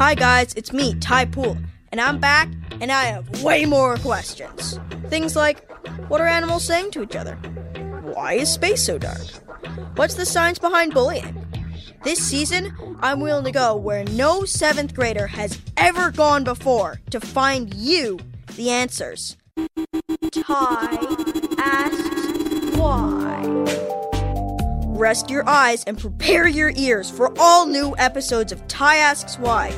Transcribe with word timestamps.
Hi 0.00 0.14
guys, 0.14 0.54
it's 0.54 0.72
me, 0.72 0.94
Ty 0.94 1.26
Pool, 1.26 1.58
and 1.92 2.00
I'm 2.00 2.18
back, 2.18 2.48
and 2.80 2.90
I 2.90 3.04
have 3.04 3.42
way 3.42 3.66
more 3.66 3.98
questions. 3.98 4.80
Things 5.08 5.36
like, 5.36 5.70
what 6.08 6.22
are 6.22 6.26
animals 6.26 6.64
saying 6.64 6.92
to 6.92 7.02
each 7.02 7.14
other? 7.14 7.34
Why 8.14 8.32
is 8.32 8.50
space 8.50 8.82
so 8.82 8.96
dark? 8.96 9.20
What's 9.96 10.14
the 10.14 10.24
science 10.24 10.58
behind 10.58 10.94
bullying? 10.94 11.46
This 12.02 12.18
season, 12.18 12.74
I'm 13.00 13.20
willing 13.20 13.44
to 13.44 13.52
go 13.52 13.76
where 13.76 14.04
no 14.04 14.46
seventh 14.46 14.94
grader 14.94 15.26
has 15.26 15.60
ever 15.76 16.10
gone 16.10 16.44
before 16.44 17.02
to 17.10 17.20
find 17.20 17.74
you 17.74 18.20
the 18.56 18.70
answers. 18.70 19.36
Ty 20.32 20.96
asks 21.58 22.78
why. 22.78 24.09
Rest 25.00 25.30
your 25.30 25.48
eyes 25.48 25.82
and 25.84 25.98
prepare 25.98 26.46
your 26.46 26.72
ears 26.76 27.10
for 27.10 27.32
all 27.38 27.64
new 27.64 27.94
episodes 27.96 28.52
of 28.52 28.68
Ty 28.68 28.96
Asks 28.96 29.38
Why. 29.38 29.70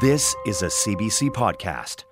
This 0.00 0.34
is 0.44 0.62
a 0.62 0.66
CBC 0.66 1.30
podcast. 1.30 2.02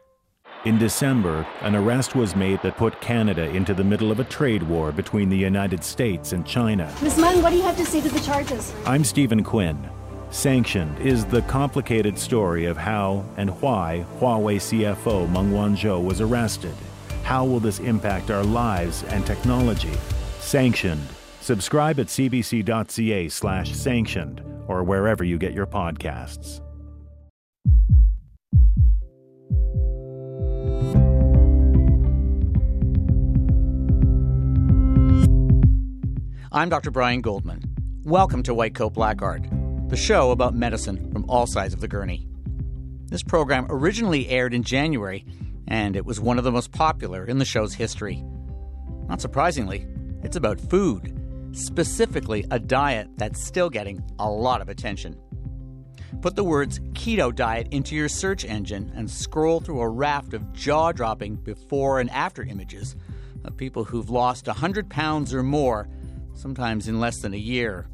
In 0.64 0.78
December, 0.78 1.45
an 1.62 1.74
arrest 1.74 2.14
was 2.14 2.37
made 2.37 2.62
that 2.62 2.77
put 2.77 3.00
Canada 3.00 3.48
into 3.48 3.74
the 3.74 3.83
middle 3.83 4.12
of 4.12 4.20
a 4.20 4.24
trade 4.24 4.62
war 4.62 4.92
between 4.92 5.28
the 5.28 5.37
United 5.37 5.83
States 5.83 6.33
and 6.33 6.47
China. 6.47 6.95
Ms. 7.02 7.19
Meng, 7.19 7.42
what 7.42 7.50
do 7.50 7.56
you 7.56 7.64
have 7.64 7.77
to 7.78 7.84
say 7.84 8.00
to 8.00 8.09
the 8.09 8.20
charges? 8.20 8.73
I'm 8.86 9.02
Stephen 9.02 9.42
Quinn. 9.42 9.77
Sanctioned 10.30 11.00
is 11.00 11.25
the 11.25 11.42
complicated 11.42 12.16
story 12.16 12.66
of 12.66 12.77
how 12.77 13.25
and 13.36 13.61
why 13.61 14.06
Huawei 14.20 14.59
CFO 14.59 15.28
Meng 15.28 15.50
Wanzhou 15.50 16.00
was 16.00 16.20
arrested. 16.20 16.77
How 17.23 17.45
will 17.45 17.61
this 17.61 17.79
impact 17.79 18.31
our 18.31 18.45
lives 18.45 19.05
and 19.05 19.25
technology? 19.25 19.93
Sanctioned. 20.41 21.07
Subscribe 21.41 21.98
at 22.01 22.09
cbc.ca 22.09 23.29
slash 23.29 23.73
sanctioned 23.73 24.43
or 24.69 24.83
wherever 24.83 25.25
you 25.25 25.39
get 25.39 25.53
your 25.53 25.67
podcasts. 25.67 26.61
I'm 36.55 36.69
Dr. 36.69 36.91
Brian 36.91 37.23
Goldman. 37.23 37.62
Welcome 38.05 38.42
to 38.42 38.53
White 38.53 38.75
Coat 38.75 38.92
Black 38.92 39.23
Art, 39.23 39.42
the 39.89 39.97
show 39.97 40.33
about 40.33 40.55
medicine 40.55 41.11
from 41.12 41.25
all 41.31 41.47
sides 41.47 41.73
of 41.73 41.81
the 41.81 41.89
gurney. 41.89 42.27
This 43.07 43.23
program 43.23 43.67
originally 43.70 44.29
aired 44.29 44.53
in 44.53 44.62
January, 44.62 45.25
and 45.73 45.97
it 45.97 46.05
was 46.05 46.20
one 46.20 46.37
of 46.37 46.45
the 46.45 46.53
most 46.53 46.70
popular 46.70 47.25
in 47.25 47.39
the 47.39 47.47
show's 47.47 47.73
history. 47.73 48.23
Not 49.09 49.23
surprisingly, 49.23 49.87
it's 50.23 50.37
about 50.37 50.61
food, 50.61 51.19
specifically 51.53 52.45
a 52.51 52.59
diet 52.59 53.09
that's 53.17 53.42
still 53.42 53.70
getting 53.70 54.05
a 54.19 54.31
lot 54.31 54.61
of 54.61 54.69
attention. 54.69 55.19
Put 56.20 56.37
the 56.37 56.45
words 56.45 56.79
keto 56.92 57.34
diet 57.34 57.69
into 57.70 57.97
your 57.97 58.11
search 58.11 58.45
engine 58.45 58.92
and 58.95 59.11
scroll 59.11 59.61
through 59.61 59.81
a 59.81 59.89
raft 59.89 60.34
of 60.34 60.53
jaw 60.53 60.92
dropping 60.92 61.37
before 61.37 62.01
and 62.01 62.11
after 62.11 62.42
images 62.42 62.95
of 63.42 63.57
people 63.57 63.83
who've 63.83 64.11
lost 64.11 64.47
100 64.48 64.91
pounds 64.91 65.33
or 65.33 65.42
more 65.42 65.89
sometimes 66.34 66.86
in 66.86 67.01
less 67.01 67.20
than 67.20 67.33
a 67.33 67.39
year. 67.39 67.89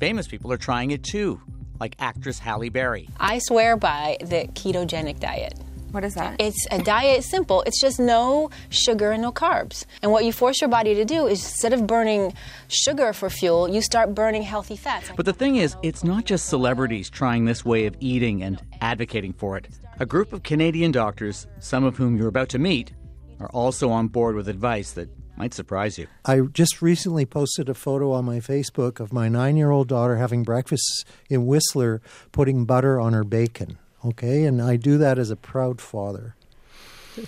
Famous 0.00 0.26
people 0.26 0.50
are 0.50 0.56
trying 0.56 0.90
it 0.90 1.02
too, 1.02 1.38
like 1.78 1.96
actress 1.98 2.38
Halle 2.38 2.70
Berry. 2.70 3.10
I 3.20 3.40
swear 3.40 3.76
by 3.76 4.16
the 4.20 4.48
ketogenic 4.54 5.20
diet. 5.20 5.60
What 5.90 6.04
is 6.04 6.14
that? 6.14 6.36
It's 6.38 6.66
a 6.70 6.82
diet, 6.82 7.24
simple. 7.24 7.62
It's 7.62 7.80
just 7.80 7.98
no 7.98 8.50
sugar 8.68 9.10
and 9.10 9.22
no 9.22 9.32
carbs. 9.32 9.86
And 10.02 10.12
what 10.12 10.24
you 10.24 10.32
force 10.32 10.60
your 10.60 10.68
body 10.68 10.94
to 10.94 11.04
do 11.04 11.26
is 11.26 11.42
instead 11.42 11.72
of 11.72 11.86
burning 11.86 12.34
sugar 12.68 13.12
for 13.12 13.30
fuel, 13.30 13.68
you 13.68 13.80
start 13.80 14.14
burning 14.14 14.42
healthy 14.42 14.76
fats. 14.76 15.10
But 15.16 15.24
the 15.26 15.32
thing 15.32 15.56
is, 15.56 15.76
it's 15.82 16.04
not 16.04 16.24
just 16.24 16.46
celebrities 16.46 17.08
trying 17.08 17.46
this 17.46 17.64
way 17.64 17.86
of 17.86 17.96
eating 18.00 18.42
and 18.42 18.60
advocating 18.80 19.32
for 19.32 19.56
it. 19.56 19.68
A 19.98 20.06
group 20.06 20.32
of 20.32 20.42
Canadian 20.42 20.92
doctors, 20.92 21.46
some 21.58 21.84
of 21.84 21.96
whom 21.96 22.16
you're 22.16 22.28
about 22.28 22.50
to 22.50 22.58
meet, 22.58 22.92
are 23.40 23.48
also 23.50 23.90
on 23.90 24.08
board 24.08 24.36
with 24.36 24.48
advice 24.48 24.92
that 24.92 25.08
might 25.36 25.54
surprise 25.54 25.96
you. 25.98 26.06
I 26.24 26.40
just 26.40 26.82
recently 26.82 27.24
posted 27.24 27.68
a 27.68 27.74
photo 27.74 28.12
on 28.12 28.24
my 28.24 28.38
Facebook 28.38 29.00
of 29.00 29.12
my 29.12 29.28
nine 29.28 29.56
year 29.56 29.70
old 29.70 29.88
daughter 29.88 30.16
having 30.16 30.42
breakfast 30.42 31.06
in 31.30 31.46
Whistler, 31.46 32.02
putting 32.32 32.64
butter 32.64 33.00
on 33.00 33.12
her 33.12 33.24
bacon. 33.24 33.78
Okay, 34.04 34.44
and 34.44 34.62
I 34.62 34.76
do 34.76 34.98
that 34.98 35.18
as 35.18 35.30
a 35.30 35.36
proud 35.36 35.80
father. 35.80 36.34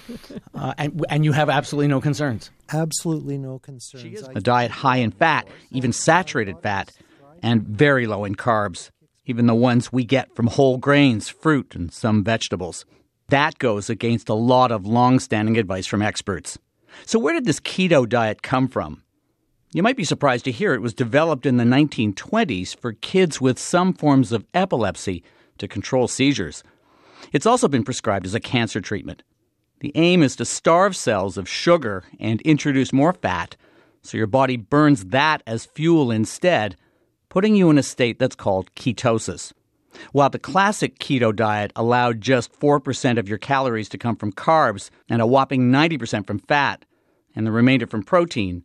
Uh, 0.54 0.74
and, 0.78 1.04
and 1.08 1.24
you 1.24 1.32
have 1.32 1.48
absolutely 1.48 1.88
no 1.88 2.00
concerns. 2.00 2.50
Absolutely 2.72 3.38
no 3.38 3.58
concerns. 3.58 4.22
A 4.34 4.40
diet 4.40 4.70
high 4.70 4.98
in 4.98 5.10
fat, 5.10 5.48
even 5.70 5.92
saturated 5.92 6.60
fat, 6.60 6.92
and 7.42 7.62
very 7.62 8.06
low 8.06 8.24
in 8.24 8.34
carbs, 8.34 8.90
even 9.26 9.46
the 9.46 9.54
ones 9.54 9.92
we 9.92 10.04
get 10.04 10.34
from 10.36 10.48
whole 10.48 10.76
grains, 10.76 11.28
fruit, 11.28 11.74
and 11.74 11.92
some 11.92 12.22
vegetables. 12.22 12.84
That 13.28 13.58
goes 13.58 13.88
against 13.88 14.28
a 14.28 14.34
lot 14.34 14.70
of 14.70 14.86
long 14.86 15.18
standing 15.18 15.56
advice 15.56 15.86
from 15.86 16.02
experts. 16.02 16.58
So, 17.06 17.18
where 17.18 17.34
did 17.34 17.44
this 17.44 17.60
keto 17.60 18.08
diet 18.08 18.42
come 18.42 18.68
from? 18.68 19.02
You 19.72 19.82
might 19.82 19.96
be 19.96 20.04
surprised 20.04 20.44
to 20.46 20.52
hear 20.52 20.74
it 20.74 20.82
was 20.82 20.94
developed 20.94 21.46
in 21.46 21.56
the 21.56 21.64
1920s 21.64 22.76
for 22.76 22.92
kids 22.92 23.40
with 23.40 23.58
some 23.58 23.94
forms 23.94 24.32
of 24.32 24.44
epilepsy 24.52 25.22
to 25.60 25.68
control 25.68 26.08
seizures. 26.08 26.62
It's 27.32 27.46
also 27.46 27.68
been 27.68 27.84
prescribed 27.84 28.26
as 28.26 28.34
a 28.34 28.40
cancer 28.40 28.80
treatment. 28.80 29.22
The 29.80 29.92
aim 29.94 30.22
is 30.22 30.36
to 30.36 30.44
starve 30.44 30.94
cells 30.94 31.38
of 31.38 31.48
sugar 31.48 32.04
and 32.18 32.40
introduce 32.42 32.92
more 32.92 33.14
fat 33.14 33.56
so 34.02 34.18
your 34.18 34.26
body 34.26 34.56
burns 34.56 35.06
that 35.06 35.42
as 35.46 35.66
fuel 35.66 36.10
instead, 36.10 36.76
putting 37.28 37.54
you 37.54 37.70
in 37.70 37.78
a 37.78 37.82
state 37.82 38.18
that's 38.18 38.34
called 38.34 38.74
ketosis. 38.74 39.52
While 40.12 40.30
the 40.30 40.38
classic 40.38 40.98
keto 40.98 41.34
diet 41.34 41.72
allowed 41.76 42.20
just 42.20 42.58
4% 42.58 43.18
of 43.18 43.28
your 43.28 43.38
calories 43.38 43.88
to 43.90 43.98
come 43.98 44.16
from 44.16 44.32
carbs 44.32 44.90
and 45.08 45.20
a 45.20 45.26
whopping 45.26 45.70
90% 45.70 46.26
from 46.26 46.38
fat, 46.38 46.84
and 47.34 47.46
the 47.46 47.52
remainder 47.52 47.86
from 47.86 48.02
protein, 48.02 48.64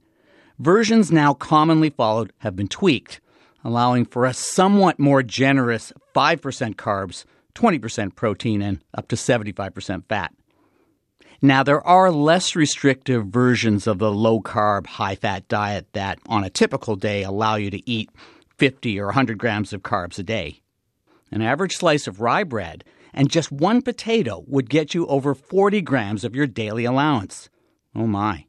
versions 0.60 1.12
now 1.12 1.34
commonly 1.34 1.90
followed 1.90 2.32
have 2.40 2.56
been 2.56 2.68
tweaked, 2.68 3.20
allowing 3.64 4.06
for 4.06 4.26
a 4.26 4.34
somewhat 4.34 5.00
more 5.00 5.24
generous 5.24 5.92
5% 6.16 6.76
carbs, 6.76 7.26
20% 7.56 8.16
protein, 8.16 8.62
and 8.62 8.80
up 8.94 9.08
to 9.10 9.16
75% 9.16 10.06
fat. 10.08 10.34
Now, 11.42 11.64
there 11.64 11.86
are 11.86 12.12
less 12.12 12.56
restrictive 12.56 13.28
versions 13.28 13.88
of 13.88 14.00
the 14.00 14.12
low 14.12 14.40
carb, 14.40 14.88
high 14.88 15.16
fat 15.16 15.48
diet 15.48 15.88
that, 15.94 16.20
on 16.28 16.44
a 16.44 16.50
typical 16.50 16.96
day, 16.96 17.24
allow 17.24 17.56
you 17.56 17.70
to 17.70 17.90
eat 17.90 18.10
50 18.58 19.00
or 19.00 19.08
100 19.08 19.38
grams 19.38 19.74
of 19.74 19.82
carbs 19.82 20.18
a 20.18 20.24
day. 20.24 20.62
An 21.32 21.42
average 21.42 21.76
slice 21.76 22.08
of 22.08 22.22
rye 22.22 22.44
bread 22.44 22.84
and 23.14 23.30
just 23.30 23.52
one 23.52 23.82
potato 23.82 24.44
would 24.48 24.70
get 24.70 24.94
you 24.94 25.08
over 25.08 25.34
40 25.34 25.82
grams 25.82 26.24
of 26.24 26.36
your 26.36 26.48
daily 26.48 26.86
allowance. 26.86 27.50
Oh 27.96 28.08
my. 28.08 28.46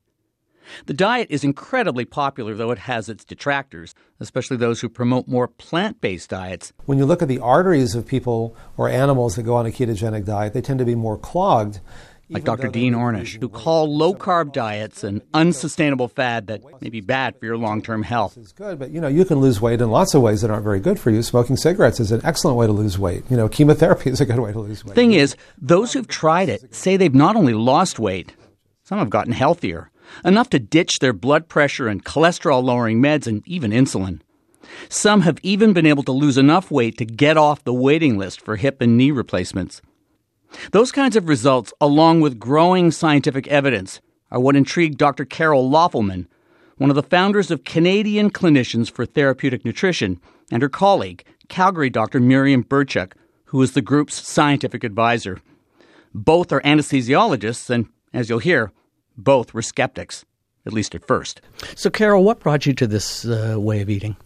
The 0.87 0.95
diet 0.95 1.29
is 1.31 1.45
incredibly 1.45 2.05
popular, 2.05 2.55
though 2.55 2.71
it 2.71 2.79
has 2.79 3.09
its 3.09 3.25
detractors, 3.25 3.95
especially 4.21 4.57
those 4.57 4.81
who 4.81 4.89
promote 4.89 5.29
more 5.29 5.49
plant 5.49 6.01
based 6.01 6.31
diets. 6.31 6.73
When 6.87 6.99
you 6.99 7.07
look 7.07 7.23
at 7.23 7.29
the 7.29 7.39
arteries 7.39 7.95
of 7.95 8.07
people 8.07 8.57
or 8.77 8.89
animals 8.89 9.37
that 9.37 9.43
go 9.43 9.55
on 9.55 9.67
a 9.67 9.71
ketogenic 9.71 10.25
diet, 10.25 10.53
they 10.55 10.61
tend 10.61 10.79
to 10.79 10.85
be 10.85 10.95
more 10.95 11.19
clogged. 11.19 11.81
Like 12.29 12.43
Dr. 12.43 12.67
Dean 12.67 12.93
Ornish, 12.93 13.41
who 13.41 13.49
call 13.49 13.97
low 13.97 14.13
carb 14.13 14.53
diets 14.53 15.05
an 15.05 15.23
unsustainable 15.33 16.09
fad 16.09 16.49
that 16.49 16.61
may 16.83 16.89
be 16.89 17.01
bad 17.01 17.39
for 17.39 17.47
your 17.47 17.57
long 17.57 17.83
term 17.83 18.03
health. 18.03 18.37
It's 18.37 18.51
good, 18.51 18.81
but 18.81 18.91
you 18.91 19.01
know, 19.01 19.07
you 19.07 19.25
can 19.25 19.39
lose 19.39 19.61
weight 19.61 19.81
in 19.81 19.93
lots 19.93 20.13
of 20.13 20.23
ways 20.23 20.43
that 20.43 20.51
aren't 20.51 20.65
very 20.65 20.81
good 20.81 20.99
for 20.99 21.13
you. 21.13 21.23
Smoking 21.23 21.57
cigarettes 21.57 22.01
is 22.01 22.11
an 22.11 22.21
excellent 22.25 22.57
way 22.57 22.67
to 22.67 22.73
lose 22.73 22.99
weight. 22.99 23.23
You 23.31 23.37
know, 23.37 23.49
chemotherapy 23.49 24.11
is 24.17 24.21
a 24.21 24.27
good 24.27 24.41
way 24.41 24.51
to 24.51 24.59
lose 24.59 24.85
weight. 24.85 24.97
Thing 24.97 25.13
is, 25.13 25.37
those 25.57 25.93
who've 25.93 26.09
tried 26.09 26.49
it 26.49 26.75
say 26.75 26.97
they've 26.97 27.15
not 27.15 27.37
only 27.37 27.55
lost 27.55 28.01
weight, 28.01 28.35
some 28.83 28.99
have 28.99 29.11
gotten 29.11 29.33
healthier 29.33 29.93
enough 30.25 30.51
to 30.51 30.59
ditch 30.59 30.99
their 31.01 31.13
blood 31.13 31.49
pressure 31.49 31.89
and 31.89 32.05
cholesterol 32.05 32.63
lowering 32.63 33.01
meds 33.01 33.27
and 33.27 33.47
even 33.47 33.71
insulin. 33.71 34.21
Some 34.89 35.23
have 35.23 35.39
even 35.43 35.73
been 35.73 35.87
able 35.87 36.03
to 36.05 36.13
lose 36.13 36.39
enough 36.39 36.71
weight 36.71 36.99
to 36.99 37.05
get 37.05 37.37
off 37.37 37.65
the 37.65 37.75
waiting 37.75 38.19
list 38.19 38.41
for 38.41 38.57
hip 38.57 38.81
and 38.81 38.97
knee 38.97 39.11
replacements. 39.11 39.81
Those 40.73 40.93
kinds 40.93 41.17
of 41.17 41.29
results, 41.29 41.73
along 41.81 42.21
with 42.21 42.39
growing 42.39 42.91
scientific 42.91 43.47
evidence, 43.49 44.01
are 44.31 44.41
what 44.41 44.57
intrigued 44.57 44.99
Dr. 44.99 45.25
Carol 45.25 45.69
Loffelmann, 45.69 46.27
one 46.79 46.91
of 46.91 46.97
the 46.97 47.03
founders 47.03 47.51
of 47.51 47.65
Canadian 47.65 48.31
Clinicians 48.31 48.91
for 48.91 49.07
Therapeutic 49.07 49.65
Nutrition, 49.65 50.21
and 50.51 50.63
her 50.63 50.69
colleague, 50.69 51.25
Calgary 51.49 51.91
Dr. 51.91 52.21
Miriam 52.21 52.63
Berchuk, 52.63 53.13
who 53.47 53.63
is 53.63 53.73
the 53.73 53.83
group's 53.83 54.27
scientific 54.27 54.85
advisor. 54.85 55.41
Both 56.13 56.53
are 56.53 56.61
anesthesiologists, 56.63 57.71
and 57.71 57.87
as 58.13 58.29
you'll 58.29 58.41
hear, 58.41 58.73
both 59.17 59.55
were 59.55 59.63
skeptics, 59.63 60.25
at 60.67 60.73
least 60.73 60.95
at 60.95 61.07
first. 61.07 61.41
So, 61.75 61.91
Carol, 61.91 62.25
what 62.25 62.41
brought 62.41 62.67
you 62.67 62.73
to 62.75 62.87
this 62.87 63.25
uh, 63.25 63.57
way 63.59 63.81
of 63.81 63.91
eating? 63.91 64.17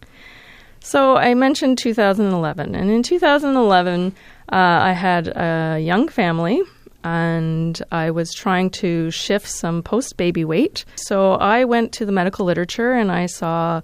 So, 0.79 1.17
I 1.17 1.33
mentioned 1.33 1.77
2011. 1.77 2.75
And 2.75 2.89
in 2.89 3.03
2011, 3.03 4.15
uh, 4.51 4.55
I 4.55 4.93
had 4.93 5.27
a 5.27 5.79
young 5.79 6.07
family 6.07 6.61
and 7.03 7.81
I 7.91 8.11
was 8.11 8.31
trying 8.33 8.69
to 8.71 9.09
shift 9.09 9.47
some 9.47 9.81
post 9.81 10.17
baby 10.17 10.45
weight. 10.45 10.85
So, 10.95 11.33
I 11.33 11.65
went 11.65 11.91
to 11.93 12.05
the 12.05 12.11
medical 12.11 12.45
literature 12.45 12.93
and 12.93 13.11
I 13.11 13.27
saw 13.27 13.81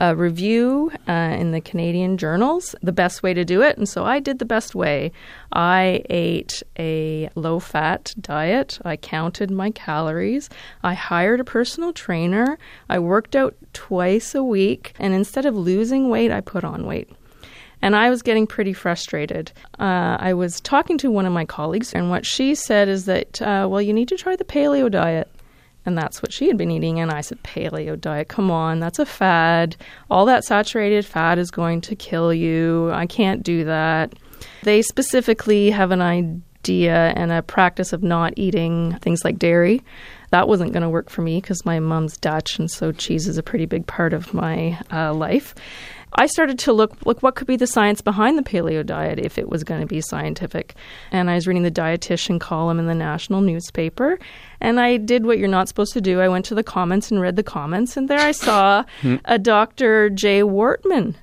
a 0.00 0.16
review 0.16 0.90
uh, 1.06 1.12
in 1.12 1.52
the 1.52 1.60
Canadian 1.60 2.16
journals, 2.16 2.74
the 2.82 2.92
best 2.92 3.22
way 3.22 3.34
to 3.34 3.44
do 3.44 3.60
it. 3.60 3.76
And 3.76 3.88
so 3.88 4.04
I 4.04 4.18
did 4.18 4.38
the 4.38 4.46
best 4.46 4.74
way. 4.74 5.12
I 5.52 6.02
ate 6.08 6.62
a 6.78 7.28
low 7.34 7.60
fat 7.60 8.14
diet. 8.18 8.78
I 8.82 8.96
counted 8.96 9.50
my 9.50 9.70
calories. 9.70 10.48
I 10.82 10.94
hired 10.94 11.38
a 11.38 11.44
personal 11.44 11.92
trainer. 11.92 12.58
I 12.88 12.98
worked 12.98 13.36
out 13.36 13.54
twice 13.74 14.34
a 14.34 14.42
week. 14.42 14.94
And 14.98 15.12
instead 15.12 15.44
of 15.44 15.54
losing 15.54 16.08
weight, 16.08 16.32
I 16.32 16.40
put 16.40 16.64
on 16.64 16.86
weight. 16.86 17.10
And 17.82 17.94
I 17.94 18.10
was 18.10 18.22
getting 18.22 18.46
pretty 18.46 18.72
frustrated. 18.72 19.52
Uh, 19.78 20.16
I 20.18 20.34
was 20.34 20.60
talking 20.60 20.98
to 20.98 21.10
one 21.10 21.24
of 21.24 21.32
my 21.32 21.46
colleagues, 21.46 21.94
and 21.94 22.10
what 22.10 22.26
she 22.26 22.54
said 22.54 22.88
is 22.88 23.06
that, 23.06 23.40
uh, 23.40 23.66
well, 23.70 23.80
you 23.80 23.94
need 23.94 24.08
to 24.08 24.18
try 24.18 24.36
the 24.36 24.44
paleo 24.44 24.90
diet. 24.90 25.30
And 25.86 25.96
that's 25.96 26.22
what 26.22 26.32
she 26.32 26.48
had 26.48 26.56
been 26.58 26.70
eating. 26.70 27.00
And 27.00 27.10
I 27.10 27.22
said, 27.22 27.42
paleo 27.42 27.98
diet, 27.98 28.28
come 28.28 28.50
on, 28.50 28.80
that's 28.80 28.98
a 28.98 29.06
fad. 29.06 29.76
All 30.10 30.26
that 30.26 30.44
saturated 30.44 31.06
fat 31.06 31.38
is 31.38 31.50
going 31.50 31.80
to 31.82 31.96
kill 31.96 32.34
you. 32.34 32.90
I 32.92 33.06
can't 33.06 33.42
do 33.42 33.64
that. 33.64 34.14
They 34.62 34.82
specifically 34.82 35.70
have 35.70 35.90
an 35.90 36.02
idea 36.02 37.14
and 37.16 37.32
a 37.32 37.42
practice 37.42 37.92
of 37.92 38.02
not 38.02 38.34
eating 38.36 38.98
things 39.00 39.24
like 39.24 39.38
dairy. 39.38 39.82
That 40.30 40.48
wasn't 40.48 40.72
going 40.72 40.82
to 40.82 40.88
work 40.88 41.10
for 41.10 41.22
me 41.22 41.40
because 41.40 41.64
my 41.64 41.80
mom's 41.80 42.16
Dutch, 42.16 42.58
and 42.58 42.70
so 42.70 42.92
cheese 42.92 43.26
is 43.26 43.38
a 43.38 43.42
pretty 43.42 43.66
big 43.66 43.86
part 43.86 44.12
of 44.12 44.32
my 44.32 44.78
uh, 44.92 45.12
life. 45.12 45.54
I 46.14 46.26
started 46.26 46.58
to 46.60 46.72
look 46.72 46.94
look 47.06 47.22
what 47.22 47.34
could 47.36 47.46
be 47.46 47.56
the 47.56 47.66
science 47.66 48.00
behind 48.00 48.36
the 48.36 48.42
paleo 48.42 48.84
diet 48.84 49.18
if 49.18 49.38
it 49.38 49.48
was 49.48 49.64
going 49.64 49.80
to 49.80 49.86
be 49.86 50.00
scientific. 50.00 50.74
And 51.10 51.30
I 51.30 51.34
was 51.34 51.46
reading 51.46 51.62
the 51.62 51.70
dietitian 51.70 52.40
column 52.40 52.78
in 52.78 52.86
the 52.86 52.94
national 52.94 53.40
newspaper, 53.40 54.18
and 54.60 54.80
I 54.80 54.96
did 54.96 55.24
what 55.24 55.38
you're 55.38 55.48
not 55.48 55.68
supposed 55.68 55.92
to 55.94 56.00
do. 56.00 56.20
I 56.20 56.28
went 56.28 56.44
to 56.46 56.54
the 56.54 56.64
comments 56.64 57.10
and 57.10 57.20
read 57.20 57.36
the 57.36 57.42
comments, 57.42 57.96
and 57.96 58.08
there 58.08 58.18
I 58.20 58.32
saw 58.32 58.84
Hmm. 59.00 59.16
a 59.24 59.38
Dr. 59.38 60.10
Jay 60.10 60.40
Wortman 60.42 61.14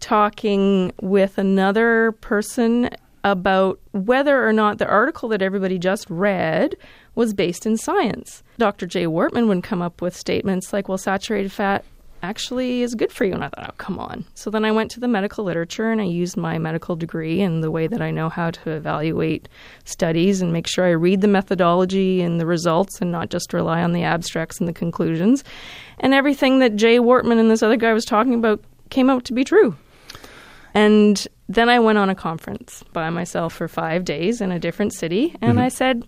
talking 0.00 0.92
with 1.00 1.38
another 1.38 2.12
person 2.20 2.90
about 3.22 3.80
whether 3.92 4.46
or 4.46 4.52
not 4.52 4.78
the 4.78 4.86
article 4.86 5.28
that 5.30 5.40
everybody 5.42 5.78
just 5.78 6.08
read 6.10 6.76
was 7.14 7.32
based 7.32 7.64
in 7.64 7.76
science. 7.76 8.42
Dr. 8.58 8.86
Jay 8.86 9.06
Wortman 9.06 9.48
would 9.48 9.62
come 9.62 9.80
up 9.80 10.02
with 10.02 10.14
statements 10.16 10.72
like, 10.72 10.88
well, 10.88 10.98
saturated 10.98 11.50
fat 11.52 11.84
actually 12.24 12.82
is 12.82 12.94
good 12.94 13.12
for 13.12 13.24
you. 13.24 13.32
And 13.34 13.44
I 13.44 13.48
thought, 13.48 13.68
oh, 13.70 13.74
come 13.78 13.98
on. 13.98 14.24
So 14.34 14.50
then 14.50 14.64
I 14.64 14.72
went 14.72 14.90
to 14.92 15.00
the 15.00 15.08
medical 15.08 15.44
literature 15.44 15.90
and 15.92 16.00
I 16.00 16.04
used 16.04 16.36
my 16.36 16.58
medical 16.58 16.96
degree 16.96 17.40
and 17.40 17.62
the 17.62 17.70
way 17.70 17.86
that 17.86 18.00
I 18.02 18.10
know 18.10 18.28
how 18.28 18.50
to 18.50 18.70
evaluate 18.70 19.48
studies 19.84 20.40
and 20.40 20.52
make 20.52 20.66
sure 20.66 20.84
I 20.84 20.90
read 20.90 21.20
the 21.20 21.28
methodology 21.28 22.22
and 22.22 22.40
the 22.40 22.46
results 22.46 23.00
and 23.00 23.12
not 23.12 23.30
just 23.30 23.52
rely 23.52 23.82
on 23.82 23.92
the 23.92 24.02
abstracts 24.02 24.58
and 24.58 24.68
the 24.68 24.72
conclusions. 24.72 25.44
And 26.00 26.12
everything 26.14 26.58
that 26.60 26.76
Jay 26.76 26.98
Wortman 26.98 27.38
and 27.38 27.50
this 27.50 27.62
other 27.62 27.76
guy 27.76 27.92
was 27.92 28.04
talking 28.04 28.34
about 28.34 28.60
came 28.90 29.08
out 29.10 29.24
to 29.26 29.32
be 29.32 29.44
true. 29.44 29.76
And 30.72 31.26
then 31.48 31.68
I 31.68 31.78
went 31.78 31.98
on 31.98 32.10
a 32.10 32.14
conference 32.14 32.82
by 32.92 33.10
myself 33.10 33.52
for 33.52 33.68
five 33.68 34.04
days 34.04 34.40
in 34.40 34.50
a 34.50 34.58
different 34.58 34.92
city. 34.92 35.34
And 35.40 35.58
Mhm. 35.58 35.62
I 35.62 35.68
said, 35.68 36.02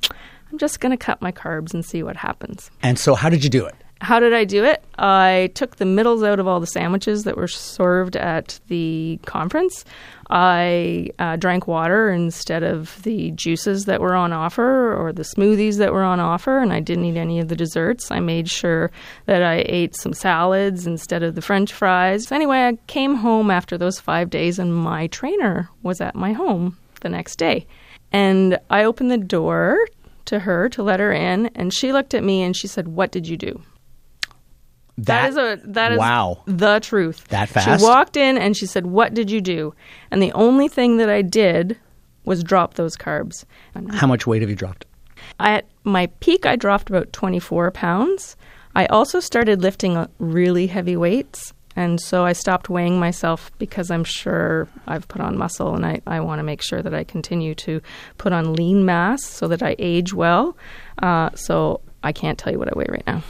I'm 0.51 0.59
just 0.59 0.81
going 0.81 0.91
to 0.91 0.97
cut 0.97 1.21
my 1.23 1.31
carbs 1.33 1.73
and 1.75 1.85
see 1.85 2.03
what 2.03 2.17
happens. 2.17 2.71
And 2.83 2.99
so, 2.99 3.15
how 3.15 3.29
did 3.29 3.45
you 3.45 3.51
do 3.51 3.65
it? 3.67 3.75
How 4.03 4.21
did 4.21 4.35
I 4.35 4.45
do 4.45 4.63
it? 4.65 4.85
I 4.99 5.51
took 5.55 5.77
the 5.77 5.87
middles 5.87 6.23
out 6.23 6.39
of 6.39 6.47
all 6.47 6.61
the 6.61 6.67
sandwiches 6.67 7.25
that 7.25 7.37
were 7.37 7.49
served 7.49 8.15
at 8.15 8.61
the 8.69 9.19
conference. 9.25 9.87
I 10.29 11.11
uh, 11.19 11.37
drank 11.37 11.67
water 11.67 12.11
instead 12.11 12.63
of 12.63 13.03
the 13.05 13.31
juices 13.31 13.87
that 13.87 14.03
were 14.03 14.15
on 14.15 14.35
offer 14.35 14.95
or 14.95 15.13
the 15.13 15.23
smoothies 15.23 15.79
that 15.79 15.95
were 15.95 16.03
on 16.03 16.21
offer, 16.21 16.59
and 16.59 16.75
I 16.75 16.81
didn't 16.81 17.07
eat 17.07 17.17
any 17.17 17.41
of 17.41 17.49
the 17.49 17.57
desserts. 17.57 18.11
I 18.11 18.21
made 18.21 18.51
sure 18.51 18.91
that 19.25 19.43
I 19.43 19.65
ate 19.67 19.97
some 19.97 20.13
salads 20.13 20.87
instead 20.87 21.23
of 21.23 21.35
the 21.35 21.43
french 21.43 21.73
fries. 21.73 22.31
Anyway, 22.31 22.59
I 22.59 22.77
came 22.89 23.15
home 23.15 23.51
after 23.51 23.79
those 23.79 23.99
five 23.99 24.29
days, 24.29 24.59
and 24.59 24.77
my 24.77 25.07
trainer 25.07 25.71
was 25.83 26.03
at 26.03 26.15
my 26.15 26.33
home 26.33 26.77
the 27.01 27.09
next 27.09 27.37
day. 27.37 27.67
And 28.13 28.59
I 28.69 28.85
opened 28.85 29.11
the 29.11 29.19
door 29.19 29.79
to 30.27 30.41
her 30.41 30.69
to 30.71 30.83
let 30.83 31.01
her 31.01 31.13
in, 31.13 31.47
and 31.55 31.73
she 31.73 31.93
looked 31.93 32.13
at 32.13 32.25
me 32.25 32.43
and 32.43 32.55
she 32.55 32.67
said, 32.67 32.89
What 32.89 33.11
did 33.11 33.27
you 33.27 33.39
do? 33.39 33.63
That 34.99 35.29
is 35.29 35.37
a 35.37 35.61
that 35.65 35.93
is 35.93 35.99
wow. 35.99 36.43
the 36.47 36.81
truth. 36.81 37.27
That 37.29 37.49
fast? 37.49 37.81
She 37.81 37.85
walked 37.85 38.17
in 38.17 38.39
and 38.39 38.57
she 38.57 38.67
said, 38.67 38.87
"What 38.87 39.15
did 39.15 39.31
you 39.31 39.41
do?" 39.41 39.75
And 40.11 40.23
the 40.23 40.33
only 40.33 40.69
thing 40.69 40.97
that 40.97 41.11
I 41.11 41.23
did 41.23 41.79
was 42.25 42.43
drop 42.43 42.75
those 42.75 42.97
carbs. 42.97 43.45
How 43.91 44.07
much 44.07 44.27
weight 44.27 44.43
have 44.43 44.51
you 44.51 44.57
dropped? 44.57 44.85
At 45.39 45.67
my 45.85 46.07
peak, 46.21 46.47
I 46.47 46.57
dropped 46.57 46.91
about 46.91 47.13
24 47.13 47.71
pounds. 47.71 48.37
I 48.75 48.87
also 48.87 49.21
started 49.21 49.63
lifting 49.63 50.07
really 50.19 50.67
heavy 50.67 50.97
weights. 50.97 51.53
And 51.77 52.01
so 52.01 52.25
I 52.25 52.33
stopped 52.33 52.71
weighing 52.71 52.99
myself 52.99 53.51
because 53.59 53.91
I'm 53.91 54.05
sure 54.05 54.67
I've 54.87 55.07
put 55.09 55.21
on 55.21 55.37
muscle 55.37 55.75
and 55.75 55.85
I, 55.85 56.01
I 56.07 56.21
want 56.21 56.39
to 56.39 56.43
make 56.43 56.63
sure 56.63 56.81
that 56.81 56.95
I 56.95 57.05
continue 57.05 57.55
to 57.57 57.83
put 58.17 58.33
on 58.33 58.55
lean 58.55 58.87
mass 58.87 59.23
so 59.23 59.47
that 59.49 59.63
I 59.63 59.77
age 59.79 60.15
well. 60.15 60.57
Uh, 61.03 61.31
so 61.35 61.83
I 62.03 62.13
can't 62.13 62.39
tell 62.39 62.51
you 62.51 62.59
what 62.59 62.69
I 62.69 62.79
weigh 62.79 62.87
right 62.89 63.07
now. 63.07 63.23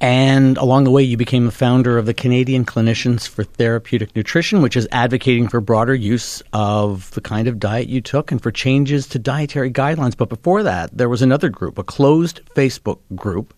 And 0.00 0.56
along 0.56 0.84
the 0.84 0.90
way, 0.90 1.02
you 1.02 1.18
became 1.18 1.44
the 1.44 1.52
founder 1.52 1.98
of 1.98 2.06
the 2.06 2.14
Canadian 2.14 2.64
Clinicians 2.64 3.28
for 3.28 3.44
Therapeutic 3.44 4.16
Nutrition, 4.16 4.62
which 4.62 4.76
is 4.76 4.88
advocating 4.92 5.46
for 5.46 5.60
broader 5.60 5.94
use 5.94 6.42
of 6.54 7.10
the 7.10 7.20
kind 7.20 7.46
of 7.46 7.58
diet 7.58 7.88
you 7.88 8.00
took 8.00 8.32
and 8.32 8.42
for 8.42 8.50
changes 8.50 9.06
to 9.08 9.18
dietary 9.18 9.70
guidelines. 9.70 10.16
But 10.16 10.30
before 10.30 10.62
that, 10.62 10.96
there 10.96 11.10
was 11.10 11.20
another 11.20 11.50
group, 11.50 11.76
a 11.76 11.84
closed 11.84 12.40
Facebook 12.56 13.00
group, 13.14 13.52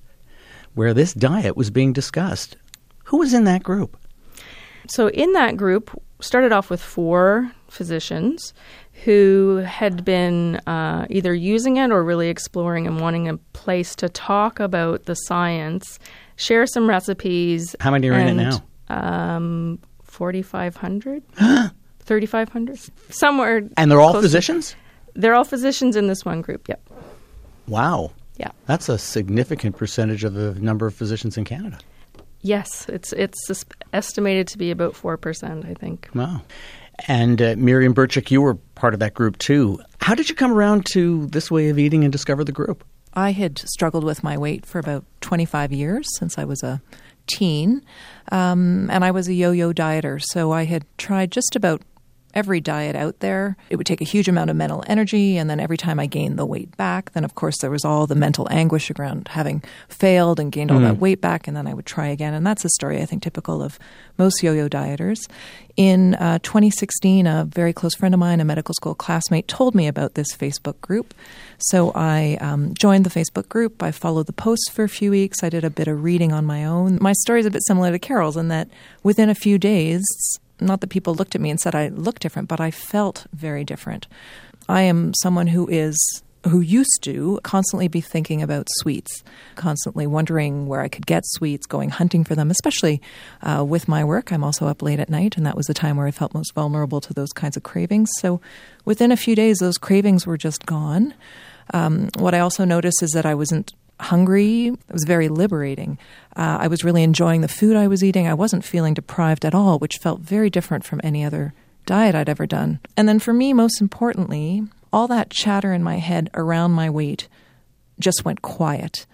where 0.74 0.92
this 0.92 1.14
diet 1.14 1.56
was 1.56 1.70
being 1.70 1.92
discussed. 1.92 2.56
Who 3.04 3.18
was 3.18 3.34
in 3.34 3.44
that 3.44 3.62
group? 3.62 3.96
So 4.88 5.10
in 5.10 5.34
that 5.34 5.56
group, 5.56 5.96
started 6.20 6.52
off 6.52 6.70
with 6.70 6.80
four 6.80 7.52
physicians 7.68 8.52
who 9.04 9.56
had 9.66 10.04
been 10.04 10.56
uh, 10.66 11.06
either 11.08 11.34
using 11.34 11.76
it 11.76 11.90
or 11.90 12.04
really 12.04 12.28
exploring 12.28 12.86
and 12.86 13.00
wanting 13.00 13.28
a 13.28 13.36
place 13.36 13.94
to 13.96 14.08
talk 14.08 14.60
about 14.60 15.04
the 15.06 15.14
science, 15.14 15.98
share 16.42 16.66
some 16.66 16.88
recipes. 16.88 17.74
How 17.80 17.90
many 17.90 18.08
are 18.08 18.14
in 18.18 18.38
it 18.40 18.54
and, 18.54 18.62
Um, 18.88 19.78
4,500? 20.04 21.22
3,500? 22.00 22.78
Somewhere. 23.10 23.62
And 23.76 23.90
they're 23.90 24.00
all 24.00 24.10
close 24.10 24.22
to- 24.22 24.28
physicians? 24.28 24.76
they're 25.14 25.34
all 25.34 25.44
physicians 25.44 25.94
in 25.96 26.06
this 26.06 26.24
one 26.24 26.40
group, 26.40 26.68
yep. 26.68 26.80
Wow. 27.68 28.12
Yeah. 28.38 28.50
That's 28.66 28.88
a 28.88 28.96
significant 28.98 29.76
percentage 29.76 30.24
of 30.24 30.32
the 30.34 30.54
number 30.54 30.86
of 30.86 30.94
physicians 30.94 31.36
in 31.36 31.44
Canada. 31.44 31.78
Yes, 32.40 32.86
it's 32.88 33.12
it's 33.12 33.64
estimated 33.92 34.48
to 34.48 34.58
be 34.58 34.70
about 34.72 34.94
4%, 34.94 35.64
I 35.70 35.74
think. 35.74 36.08
Wow. 36.14 36.40
And 37.08 37.40
uh, 37.40 37.54
Miriam 37.56 37.94
Berchuk, 37.94 38.30
you 38.30 38.40
were 38.42 38.54
part 38.74 38.94
of 38.94 39.00
that 39.00 39.14
group 39.14 39.38
too. 39.38 39.80
How 40.00 40.14
did 40.14 40.28
you 40.28 40.34
come 40.34 40.50
around 40.52 40.86
to 40.92 41.26
this 41.26 41.50
way 41.50 41.68
of 41.68 41.78
eating 41.78 42.02
and 42.04 42.12
discover 42.12 42.42
the 42.42 42.52
group? 42.52 42.84
I 43.14 43.32
had 43.32 43.58
struggled 43.58 44.04
with 44.04 44.22
my 44.22 44.38
weight 44.38 44.64
for 44.64 44.78
about 44.78 45.04
25 45.20 45.72
years 45.72 46.08
since 46.18 46.38
I 46.38 46.44
was 46.44 46.62
a 46.62 46.80
teen. 47.26 47.82
Um, 48.30 48.90
and 48.90 49.04
I 49.04 49.10
was 49.10 49.28
a 49.28 49.34
yo 49.34 49.52
yo 49.52 49.72
dieter, 49.72 50.20
so 50.22 50.52
I 50.52 50.64
had 50.64 50.84
tried 50.98 51.30
just 51.30 51.54
about 51.56 51.82
every 52.34 52.60
diet 52.60 52.96
out 52.96 53.20
there. 53.20 53.56
It 53.70 53.76
would 53.76 53.86
take 53.86 54.00
a 54.00 54.04
huge 54.04 54.28
amount 54.28 54.50
of 54.50 54.56
mental 54.56 54.82
energy, 54.86 55.36
and 55.36 55.48
then 55.50 55.60
every 55.60 55.76
time 55.76 55.98
I 56.00 56.06
gained 56.06 56.38
the 56.38 56.46
weight 56.46 56.76
back, 56.76 57.12
then 57.12 57.24
of 57.24 57.34
course 57.34 57.58
there 57.60 57.70
was 57.70 57.84
all 57.84 58.06
the 58.06 58.14
mental 58.14 58.46
anguish 58.50 58.90
around 58.90 59.28
having 59.28 59.62
failed 59.88 60.38
and 60.40 60.50
gained 60.52 60.70
all 60.70 60.78
Mm. 60.78 60.84
that 60.84 60.98
weight 60.98 61.20
back, 61.20 61.46
and 61.48 61.56
then 61.56 61.66
I 61.66 61.74
would 61.74 61.86
try 61.86 62.08
again. 62.08 62.34
And 62.34 62.46
that's 62.46 62.64
a 62.64 62.68
story 62.70 63.00
I 63.00 63.06
think 63.06 63.22
typical 63.22 63.62
of 63.62 63.78
most 64.18 64.42
yo 64.42 64.52
yo 64.52 64.68
dieters. 64.68 65.18
In 65.76 66.14
uh, 66.16 66.38
2016, 66.42 67.26
a 67.26 67.44
very 67.46 67.72
close 67.72 67.94
friend 67.94 68.12
of 68.14 68.20
mine, 68.20 68.40
a 68.40 68.44
medical 68.44 68.74
school 68.74 68.94
classmate, 68.94 69.48
told 69.48 69.74
me 69.74 69.86
about 69.86 70.14
this 70.14 70.28
Facebook 70.36 70.78
group. 70.82 71.14
So 71.58 71.92
I 71.94 72.36
um, 72.42 72.74
joined 72.74 73.06
the 73.06 73.10
Facebook 73.10 73.48
group. 73.48 73.82
I 73.82 73.90
followed 73.90 74.26
the 74.26 74.32
posts 74.34 74.68
for 74.70 74.84
a 74.84 74.88
few 74.88 75.10
weeks. 75.10 75.42
I 75.42 75.48
did 75.48 75.64
a 75.64 75.70
bit 75.70 75.88
of 75.88 76.02
reading 76.04 76.30
on 76.32 76.44
my 76.44 76.64
own. 76.64 76.98
My 77.00 77.12
story 77.12 77.40
is 77.40 77.46
a 77.46 77.50
bit 77.50 77.62
similar 77.66 77.90
to 77.90 77.98
Carol's 77.98 78.36
in 78.36 78.48
that 78.48 78.68
within 79.02 79.30
a 79.30 79.34
few 79.34 79.56
days, 79.58 80.02
not 80.62 80.80
that 80.80 80.90
people 80.90 81.14
looked 81.14 81.34
at 81.34 81.40
me 81.40 81.50
and 81.50 81.60
said 81.60 81.74
I 81.74 81.88
looked 81.88 82.22
different, 82.22 82.48
but 82.48 82.60
I 82.60 82.70
felt 82.70 83.26
very 83.32 83.64
different. 83.64 84.06
I 84.68 84.82
am 84.82 85.12
someone 85.14 85.48
who 85.48 85.68
is 85.68 86.22
who 86.48 86.60
used 86.60 86.98
to 87.02 87.38
constantly 87.44 87.88
be 87.88 88.00
thinking 88.00 88.42
about 88.42 88.66
sweets, 88.78 89.22
constantly 89.54 90.06
wondering 90.06 90.66
where 90.66 90.80
I 90.80 90.88
could 90.88 91.06
get 91.06 91.22
sweets, 91.24 91.66
going 91.66 91.90
hunting 91.90 92.24
for 92.24 92.34
them, 92.34 92.50
especially 92.50 93.00
uh, 93.42 93.64
with 93.64 93.86
my 93.86 94.02
work. 94.02 94.32
I'm 94.32 94.42
also 94.42 94.66
up 94.66 94.82
late 94.82 94.98
at 94.98 95.08
night, 95.08 95.36
and 95.36 95.46
that 95.46 95.56
was 95.56 95.66
the 95.66 95.74
time 95.74 95.96
where 95.96 96.06
I 96.06 96.10
felt 96.10 96.34
most 96.34 96.52
vulnerable 96.54 97.00
to 97.02 97.14
those 97.14 97.32
kinds 97.32 97.56
of 97.56 97.62
cravings. 97.62 98.10
So 98.18 98.40
within 98.84 99.12
a 99.12 99.16
few 99.16 99.36
days, 99.36 99.58
those 99.58 99.78
cravings 99.78 100.26
were 100.26 100.36
just 100.36 100.66
gone. 100.66 101.14
Um, 101.72 102.08
what 102.18 102.34
I 102.34 102.40
also 102.40 102.64
noticed 102.64 103.02
is 103.02 103.10
that 103.12 103.24
I 103.24 103.34
wasn't 103.34 103.72
hungry. 104.02 104.68
It 104.68 104.92
was 104.92 105.04
very 105.04 105.28
liberating. 105.28 105.98
Uh, 106.36 106.58
I 106.60 106.68
was 106.68 106.84
really 106.84 107.02
enjoying 107.02 107.40
the 107.40 107.48
food 107.48 107.76
I 107.76 107.88
was 107.88 108.04
eating. 108.04 108.26
I 108.26 108.34
wasn't 108.34 108.64
feeling 108.64 108.94
deprived 108.94 109.44
at 109.44 109.54
all, 109.54 109.78
which 109.78 109.98
felt 109.98 110.20
very 110.20 110.50
different 110.50 110.84
from 110.84 111.00
any 111.02 111.24
other 111.24 111.54
diet 111.86 112.14
I'd 112.14 112.28
ever 112.28 112.46
done. 112.46 112.80
And 112.96 113.08
then 113.08 113.18
for 113.18 113.32
me, 113.32 113.52
most 113.52 113.80
importantly, 113.80 114.62
all 114.92 115.08
that 115.08 115.30
chatter 115.30 115.72
in 115.72 115.82
my 115.82 115.96
head 115.96 116.30
around 116.34 116.72
my 116.72 116.90
weight 116.90 117.28
just 117.98 118.24
went 118.24 118.42
quiet. 118.42 119.06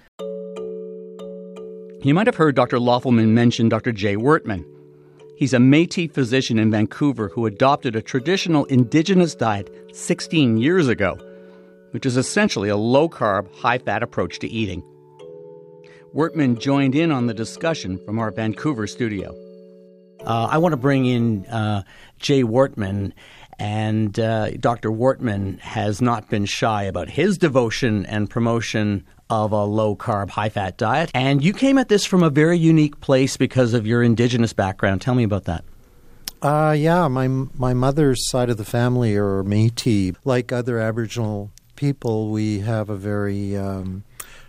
You 2.03 2.15
might 2.15 2.27
have 2.27 2.37
heard 2.37 2.55
Dr. 2.55 2.79
Loffelmann 2.79 3.29
mention 3.29 3.69
Dr. 3.69 3.93
Jay 3.93 4.17
Wortman. 4.17 4.65
He's 5.37 5.53
a 5.53 5.61
Metis 5.61 6.11
physician 6.13 6.59
in 6.59 6.71
Vancouver 6.71 7.29
who 7.29 7.47
adopted 7.47 7.95
a 7.95 8.03
traditional 8.03 8.65
indigenous 8.67 9.35
diet 9.35 9.71
16 9.93 10.57
years 10.57 10.89
ago, 10.89 11.17
which 11.91 12.07
is 12.07 12.17
essentially 12.17 12.69
a 12.69 12.77
low 12.77 13.09
carb, 13.09 13.53
high 13.55 13.79
fat 13.79 14.03
approach 14.03 14.39
to 14.41 14.49
eating. 14.49 14.83
Wortman 16.15 16.59
joined 16.59 16.95
in 16.95 17.11
on 17.11 17.27
the 17.27 17.35
discussion 17.35 17.99
from 18.05 18.19
our 18.19 18.31
Vancouver 18.31 18.87
studio. 18.87 19.35
Uh, 20.21 20.49
I 20.51 20.59
want 20.59 20.73
to 20.73 20.77
bring 20.77 21.07
in 21.07 21.47
uh, 21.47 21.83
Jay 22.19 22.43
Wortman. 22.43 23.13
And 23.59 24.19
uh, 24.21 24.51
Dr. 24.53 24.91
Wortman 24.91 25.59
has 25.59 26.01
not 26.01 26.29
been 26.31 26.45
shy 26.45 26.85
about 26.85 27.11
his 27.11 27.39
devotion 27.39 28.07
and 28.07 28.31
promotion 28.31 29.05
of 29.31 29.53
a 29.53 29.65
low 29.65 29.97
carb, 29.97 30.31
high 30.31 30.49
fat 30.49 30.77
diet. 30.77 31.11
And 31.13 31.43
you 31.43 31.53
came 31.53 31.77
at 31.77 31.89
this 31.89 32.05
from 32.05 32.23
a 32.23 32.31
very 32.31 32.57
unique 32.57 33.01
place 33.01 33.37
because 33.37 33.75
of 33.75 33.87
your 33.87 34.03
indigenous 34.03 34.53
background. 34.53 35.03
Tell 35.03 35.15
me 35.15 35.25
about 35.25 35.45
that. 35.45 35.65
Uh, 36.41 36.75
yeah, 36.79 37.09
my 37.09 37.27
my 37.27 37.75
mother's 37.75 38.29
side 38.29 38.49
of 38.49 38.59
the 38.59 38.65
family 38.65 39.17
are 39.17 39.43
Métis. 39.43 40.15
Like 40.25 40.53
other 40.53 40.79
Aboriginal 40.79 41.51
people, 41.79 42.31
we 42.31 42.59
have 42.59 42.91
a 42.91 42.97
very 42.97 43.57
um, 43.57 44.03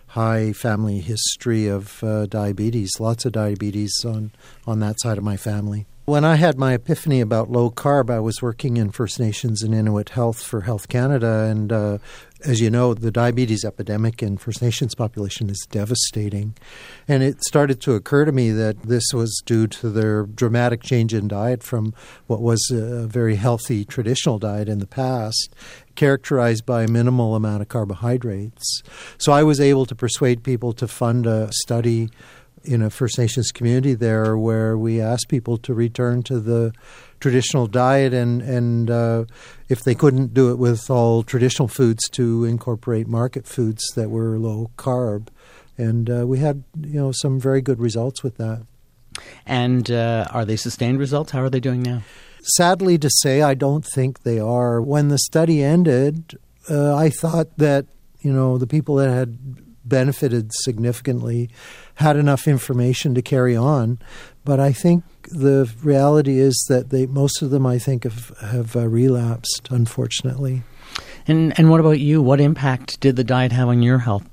high 0.08 0.52
family 0.52 0.98
history 0.98 1.68
of 1.68 2.02
uh, 2.02 2.26
diabetes. 2.26 2.90
Lots 2.98 3.24
of 3.24 3.32
diabetes 3.32 3.92
on 4.04 4.32
on 4.66 4.80
that 4.80 5.00
side 5.00 5.16
of 5.16 5.22
my 5.22 5.36
family. 5.36 5.86
When 6.06 6.24
I 6.24 6.34
had 6.34 6.58
my 6.58 6.74
epiphany 6.74 7.20
about 7.20 7.52
low 7.52 7.70
carb, 7.70 8.10
I 8.10 8.18
was 8.18 8.42
working 8.42 8.78
in 8.78 8.90
First 8.90 9.20
Nations 9.20 9.62
and 9.62 9.72
Inuit 9.72 10.08
Health 10.08 10.42
for 10.42 10.62
Health 10.62 10.88
Canada, 10.88 11.46
and 11.48 11.72
uh, 11.72 11.98
as 12.44 12.60
you 12.60 12.68
know, 12.68 12.94
the 12.94 13.12
diabetes 13.12 13.64
epidemic 13.64 14.22
in 14.22 14.36
First 14.36 14.62
Nations 14.62 14.94
population 14.96 15.50
is 15.50 15.66
devastating. 15.70 16.56
And 17.06 17.22
it 17.22 17.44
started 17.44 17.80
to 17.82 17.94
occur 17.94 18.24
to 18.24 18.32
me 18.32 18.50
that 18.50 18.82
this 18.82 19.04
was 19.12 19.42
due 19.44 19.66
to 19.68 19.90
their 19.90 20.24
dramatic 20.24 20.82
change 20.82 21.14
in 21.14 21.28
diet 21.28 21.62
from 21.62 21.94
what 22.26 22.40
was 22.40 22.60
a 22.72 23.06
very 23.06 23.36
healthy 23.36 23.84
traditional 23.84 24.38
diet 24.38 24.68
in 24.68 24.78
the 24.78 24.86
past, 24.86 25.54
characterized 25.94 26.66
by 26.66 26.84
a 26.84 26.88
minimal 26.88 27.34
amount 27.34 27.62
of 27.62 27.68
carbohydrates. 27.68 28.82
So 29.18 29.32
I 29.32 29.42
was 29.42 29.60
able 29.60 29.86
to 29.86 29.94
persuade 29.94 30.42
people 30.42 30.72
to 30.74 30.88
fund 30.88 31.26
a 31.26 31.50
study 31.52 32.10
in 32.62 32.82
a 32.82 32.90
First 32.90 33.18
Nations 33.18 33.52
community 33.52 33.94
there 33.94 34.36
where 34.36 34.76
we 34.76 35.00
asked 35.00 35.28
people 35.28 35.56
to 35.58 35.72
return 35.72 36.22
to 36.24 36.40
the 36.40 36.72
traditional 37.18 37.66
diet 37.66 38.12
and 38.12 38.42
and 38.42 38.90
uh, 38.90 39.24
if 39.68 39.82
they 39.82 39.94
couldn't 39.94 40.34
do 40.34 40.50
it 40.50 40.56
with 40.56 40.90
all 40.90 41.22
traditional 41.22 41.68
foods 41.68 42.08
to 42.10 42.44
incorporate 42.44 43.06
market 43.06 43.46
foods 43.46 43.82
that 43.94 44.10
were 44.10 44.38
low 44.38 44.70
carb. 44.76 45.28
And 45.78 46.10
uh, 46.10 46.26
we 46.26 46.38
had 46.38 46.64
you 46.80 47.00
know 47.00 47.12
some 47.12 47.40
very 47.40 47.62
good 47.62 47.80
results 47.80 48.22
with 48.22 48.36
that. 48.36 48.66
And 49.46 49.90
uh, 49.90 50.26
are 50.30 50.44
they 50.44 50.56
sustained 50.56 50.98
results? 50.98 51.32
How 51.32 51.42
are 51.42 51.50
they 51.50 51.60
doing 51.60 51.82
now 51.82 52.02
sadly 52.42 52.98
to 52.98 53.10
say 53.10 53.42
i 53.42 53.54
don't 53.54 53.84
think 53.84 54.22
they 54.22 54.38
are 54.38 54.80
when 54.80 55.08
the 55.08 55.18
study 55.18 55.62
ended 55.62 56.38
uh, 56.70 56.94
i 56.96 57.08
thought 57.08 57.56
that 57.58 57.86
you 58.20 58.32
know 58.32 58.58
the 58.58 58.66
people 58.66 58.96
that 58.96 59.10
had 59.10 59.38
benefited 59.90 60.50
significantly 60.62 61.50
had 61.96 62.16
enough 62.16 62.48
information 62.48 63.14
to 63.14 63.20
carry 63.20 63.54
on. 63.54 63.98
But 64.44 64.58
I 64.58 64.72
think 64.72 65.04
the 65.24 65.70
reality 65.82 66.38
is 66.38 66.64
that 66.70 66.88
they 66.88 67.04
most 67.04 67.42
of 67.42 67.50
them, 67.50 67.66
I 67.66 67.78
think, 67.78 68.04
have 68.04 68.32
have 68.40 68.74
uh, 68.74 68.88
relapsed, 68.88 69.68
unfortunately. 69.70 70.62
And 71.26 71.56
and 71.58 71.70
what 71.70 71.80
about 71.80 72.00
you? 72.00 72.22
What 72.22 72.40
impact 72.40 73.00
did 73.00 73.16
the 73.16 73.24
diet 73.24 73.52
have 73.52 73.68
on 73.68 73.82
your 73.82 73.98
health? 73.98 74.26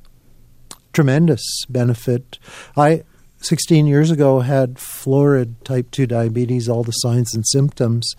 Tremendous 0.94 1.44
benefit. 1.68 2.40
I 2.78 3.04
16 3.48 3.88
years 3.88 4.12
ago 4.12 4.42
had 4.42 4.80
florid 4.80 5.64
type 5.64 5.92
2 5.92 6.06
diabetes, 6.08 6.68
all 6.68 6.84
the 6.84 6.92
signs 6.92 7.34
and 7.34 7.46
symptoms. 7.48 8.16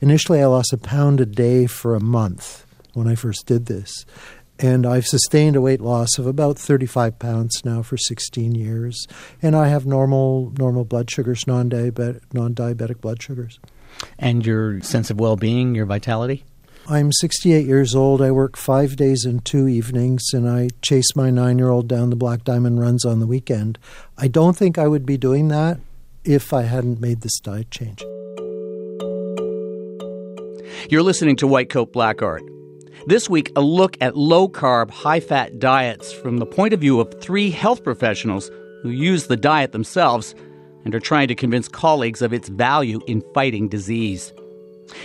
Initially, 0.00 0.40
I 0.40 0.46
lost 0.46 0.72
a 0.72 0.78
pound 0.78 1.20
a 1.20 1.26
day 1.26 1.66
for 1.66 1.94
a 1.94 2.00
month 2.00 2.64
when 2.94 3.06
I 3.06 3.14
first 3.14 3.46
did 3.46 3.66
this 3.66 4.04
and 4.62 4.86
I've 4.86 5.06
sustained 5.06 5.56
a 5.56 5.60
weight 5.60 5.80
loss 5.80 6.18
of 6.18 6.26
about 6.26 6.58
35 6.58 7.18
pounds 7.18 7.64
now 7.64 7.82
for 7.82 7.96
16 7.96 8.54
years, 8.54 9.06
and 9.40 9.56
I 9.56 9.68
have 9.68 9.86
normal 9.86 10.52
normal 10.58 10.84
blood 10.84 11.10
sugars, 11.10 11.46
non-diabetic 11.46 12.20
non-diabetic 12.32 13.00
blood 13.00 13.22
sugars. 13.22 13.58
And 14.18 14.44
your 14.44 14.80
sense 14.82 15.10
of 15.10 15.18
well-being, 15.18 15.74
your 15.74 15.86
vitality? 15.86 16.44
I'm 16.90 17.12
68 17.12 17.66
years 17.66 17.94
old. 17.94 18.20
I 18.20 18.32
work 18.32 18.56
five 18.56 18.96
days 18.96 19.24
and 19.24 19.44
two 19.44 19.68
evenings, 19.68 20.34
and 20.34 20.50
I 20.50 20.70
chase 20.82 21.14
my 21.14 21.30
nine 21.30 21.56
year 21.56 21.70
old 21.70 21.86
down 21.86 22.10
the 22.10 22.16
Black 22.16 22.42
Diamond 22.42 22.80
runs 22.80 23.04
on 23.04 23.20
the 23.20 23.28
weekend. 23.28 23.78
I 24.18 24.26
don't 24.26 24.56
think 24.56 24.76
I 24.76 24.88
would 24.88 25.06
be 25.06 25.16
doing 25.16 25.46
that 25.48 25.78
if 26.24 26.52
I 26.52 26.62
hadn't 26.62 27.00
made 27.00 27.20
this 27.20 27.38
diet 27.38 27.70
change. 27.70 28.02
You're 30.90 31.04
listening 31.04 31.36
to 31.36 31.46
White 31.46 31.70
Coat 31.70 31.92
Black 31.92 32.22
Art. 32.22 32.42
This 33.06 33.30
week, 33.30 33.52
a 33.54 33.60
look 33.60 33.96
at 34.00 34.16
low 34.16 34.48
carb, 34.48 34.90
high 34.90 35.20
fat 35.20 35.60
diets 35.60 36.12
from 36.12 36.38
the 36.38 36.46
point 36.46 36.74
of 36.74 36.80
view 36.80 36.98
of 36.98 37.20
three 37.20 37.52
health 37.52 37.84
professionals 37.84 38.50
who 38.82 38.90
use 38.90 39.28
the 39.28 39.36
diet 39.36 39.70
themselves 39.70 40.34
and 40.84 40.92
are 40.92 40.98
trying 40.98 41.28
to 41.28 41.36
convince 41.36 41.68
colleagues 41.68 42.20
of 42.20 42.32
its 42.32 42.48
value 42.48 43.00
in 43.06 43.22
fighting 43.32 43.68
disease. 43.68 44.32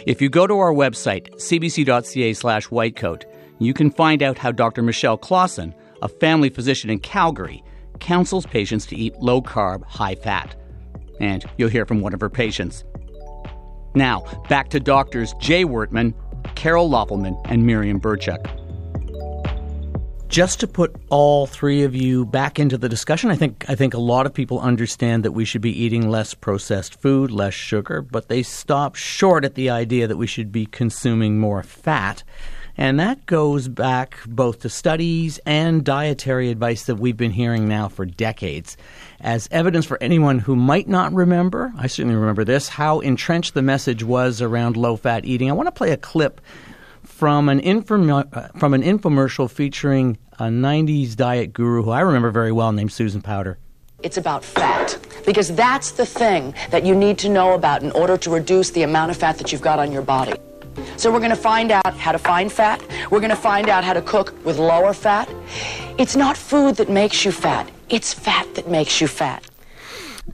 If 0.06 0.22
you 0.22 0.30
go 0.30 0.48
to 0.48 0.58
our 0.60 0.74
website, 0.74 1.30
cbc.ca 1.36 2.34
slash 2.34 2.68
whitecoat, 2.68 3.26
you 3.60 3.74
can 3.74 3.92
find 3.92 4.22
out 4.22 4.38
how 4.38 4.52
Dr. 4.52 4.82
Michelle 4.82 5.18
Clausen, 5.18 5.74
a 6.02 6.08
family 6.08 6.50
physician 6.50 6.90
in 6.90 7.00
Calgary, 7.00 7.64
counsels 8.00 8.46
patients 8.46 8.86
to 8.88 8.96
eat 8.96 9.16
low 9.18 9.42
carb, 9.42 9.84
high 9.86 10.16
fat. 10.16 10.56
And 11.20 11.46
you'll 11.58 11.70
hear 11.70 11.86
from 11.86 12.02
one 12.02 12.14
of 12.14 12.22
her 12.22 12.30
patients. 12.30 12.84
Now, 13.94 14.26
back 14.50 14.70
to 14.70 14.80
doctors 14.80 15.34
Jay 15.40 15.64
Wortman 15.64 16.14
Carol 16.54 16.90
Loffelmann, 16.90 17.40
and 17.46 17.66
Miriam 17.66 18.00
Berchuk. 18.00 18.65
Just 20.36 20.60
to 20.60 20.68
put 20.68 20.94
all 21.08 21.48
three 21.48 21.84
of 21.84 21.96
you 21.96 22.26
back 22.26 22.60
into 22.60 22.78
the 22.78 22.90
discussion, 22.90 23.32
I 23.32 23.38
think 23.38 23.64
I 23.70 23.76
think 23.76 23.94
a 23.94 24.00
lot 24.00 24.26
of 24.26 24.34
people 24.34 24.60
understand 24.60 25.24
that 25.24 25.32
we 25.32 25.46
should 25.46 25.62
be 25.62 25.72
eating 25.72 26.10
less 26.10 26.34
processed 26.34 27.00
food, 27.02 27.32
less 27.32 27.54
sugar, 27.54 28.02
but 28.02 28.28
they 28.28 28.44
stop 28.44 28.96
short 28.96 29.46
at 29.46 29.56
the 29.56 29.70
idea 29.70 30.08
that 30.08 30.18
we 30.18 30.28
should 30.28 30.52
be 30.52 30.66
consuming 30.66 31.40
more 31.40 31.64
fat. 31.64 32.22
And 32.76 33.00
that 33.00 33.26
goes 33.28 33.70
back 33.70 34.18
both 34.28 34.60
to 34.64 34.70
studies 34.70 35.40
and 35.46 35.86
dietary 35.86 36.50
advice 36.50 36.84
that 36.88 36.96
we've 36.96 37.16
been 37.16 37.32
hearing 37.32 37.70
now 37.70 37.88
for 37.88 38.06
decades. 38.06 38.76
As 39.22 39.48
evidence 39.52 39.86
for 39.86 39.98
anyone 40.04 40.40
who 40.40 40.58
might 40.58 40.90
not 40.90 41.14
remember, 41.14 41.72
I 41.78 41.88
certainly 41.88 42.18
remember 42.18 42.44
this, 42.44 42.68
how 42.68 43.00
entrenched 43.00 43.54
the 43.54 43.62
message 43.62 44.04
was 44.04 44.42
around 44.42 44.76
low 44.76 44.98
fat 44.98 45.24
eating. 45.24 45.50
I 45.50 45.54
want 45.54 45.68
to 45.68 45.72
play 45.72 45.92
a 45.92 45.98
clip 45.98 46.42
from 47.06 47.48
an, 47.48 47.82
from 47.84 48.10
an 48.10 48.84
infomercial 48.84 49.50
featuring 49.50 50.18
a 50.40 50.46
90s 50.46 51.16
diet 51.16 51.54
guru 51.54 51.84
who 51.84 51.92
I 51.92 52.02
remember 52.02 52.32
very 52.32 52.52
well 52.52 52.72
named 52.72 52.92
Susan 52.92 53.22
Powter. 53.22 53.58
It's 54.04 54.18
about 54.18 54.44
fat. 54.44 54.98
Because 55.26 55.56
that's 55.56 55.92
the 55.92 56.06
thing 56.06 56.54
that 56.70 56.86
you 56.86 56.94
need 56.94 57.18
to 57.20 57.30
know 57.30 57.54
about 57.54 57.82
in 57.82 57.92
order 57.92 58.18
to 58.18 58.30
reduce 58.30 58.72
the 58.72 58.84
amount 58.84 59.12
of 59.12 59.18
fat 59.18 59.38
that 59.38 59.52
you've 59.52 59.62
got 59.62 59.80
on 59.80 59.92
your 59.92 60.02
body. 60.02 60.34
So 60.98 61.12
we're 61.12 61.20
going 61.20 61.32
to 61.32 61.36
find 61.36 61.72
out 61.72 61.96
how 61.98 62.12
to 62.12 62.18
find 62.18 62.52
fat. 62.52 62.84
We're 63.10 63.20
going 63.20 63.30
to 63.30 63.36
find 63.36 63.70
out 63.70 63.84
how 63.84 63.94
to 63.94 64.02
cook 64.02 64.36
with 64.46 64.58
lower 64.60 64.94
fat. 64.94 65.30
It's 65.98 66.16
not 66.16 66.38
food 66.38 66.76
that 66.76 66.90
makes 66.90 67.26
you 67.26 67.32
fat. 67.32 67.72
It's 67.90 68.14
fat 68.14 68.54
that 68.56 68.68
makes 68.68 69.00
you 69.02 69.08
fat. 69.08 69.46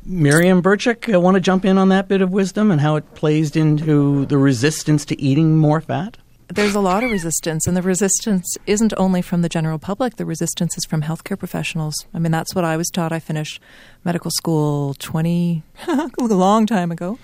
Miriam 0.05 0.63
Berchuk, 0.63 1.13
I 1.13 1.17
want 1.17 1.35
to 1.35 1.41
jump 1.41 1.65
in 1.65 1.77
on 1.77 1.89
that 1.89 2.07
bit 2.07 2.21
of 2.21 2.31
wisdom 2.31 2.71
and 2.71 2.81
how 2.81 2.95
it 2.95 3.13
plays 3.13 3.55
into 3.55 4.25
the 4.25 4.37
resistance 4.37 5.05
to 5.05 5.21
eating 5.21 5.57
more 5.57 5.81
fat? 5.81 6.17
There's 6.53 6.75
a 6.75 6.81
lot 6.81 7.05
of 7.05 7.11
resistance, 7.11 7.65
and 7.65 7.77
the 7.77 7.81
resistance 7.81 8.57
isn't 8.67 8.93
only 8.97 9.21
from 9.21 9.41
the 9.41 9.47
general 9.47 9.79
public, 9.79 10.17
the 10.17 10.25
resistance 10.25 10.77
is 10.77 10.83
from 10.83 11.03
healthcare 11.03 11.39
professionals. 11.39 11.95
I 12.13 12.19
mean, 12.19 12.33
that's 12.33 12.53
what 12.53 12.65
I 12.65 12.75
was 12.75 12.89
taught. 12.89 13.13
I 13.13 13.19
finished 13.19 13.61
medical 14.03 14.29
school 14.31 14.93
20, 14.95 15.63
a 15.87 16.09
long 16.19 16.65
time 16.65 16.91
ago, 16.91 17.19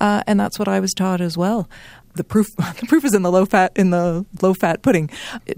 uh, 0.00 0.24
and 0.26 0.40
that's 0.40 0.58
what 0.58 0.66
I 0.66 0.80
was 0.80 0.92
taught 0.94 1.20
as 1.20 1.38
well 1.38 1.68
the 2.14 2.24
proof 2.24 2.46
the 2.56 2.86
proof 2.88 3.04
is 3.04 3.14
in 3.14 3.22
the 3.22 3.30
low 3.30 3.46
fat 3.46 3.72
in 3.74 3.90
the 3.90 4.26
low 4.42 4.52
fat 4.52 4.82
pudding. 4.82 5.08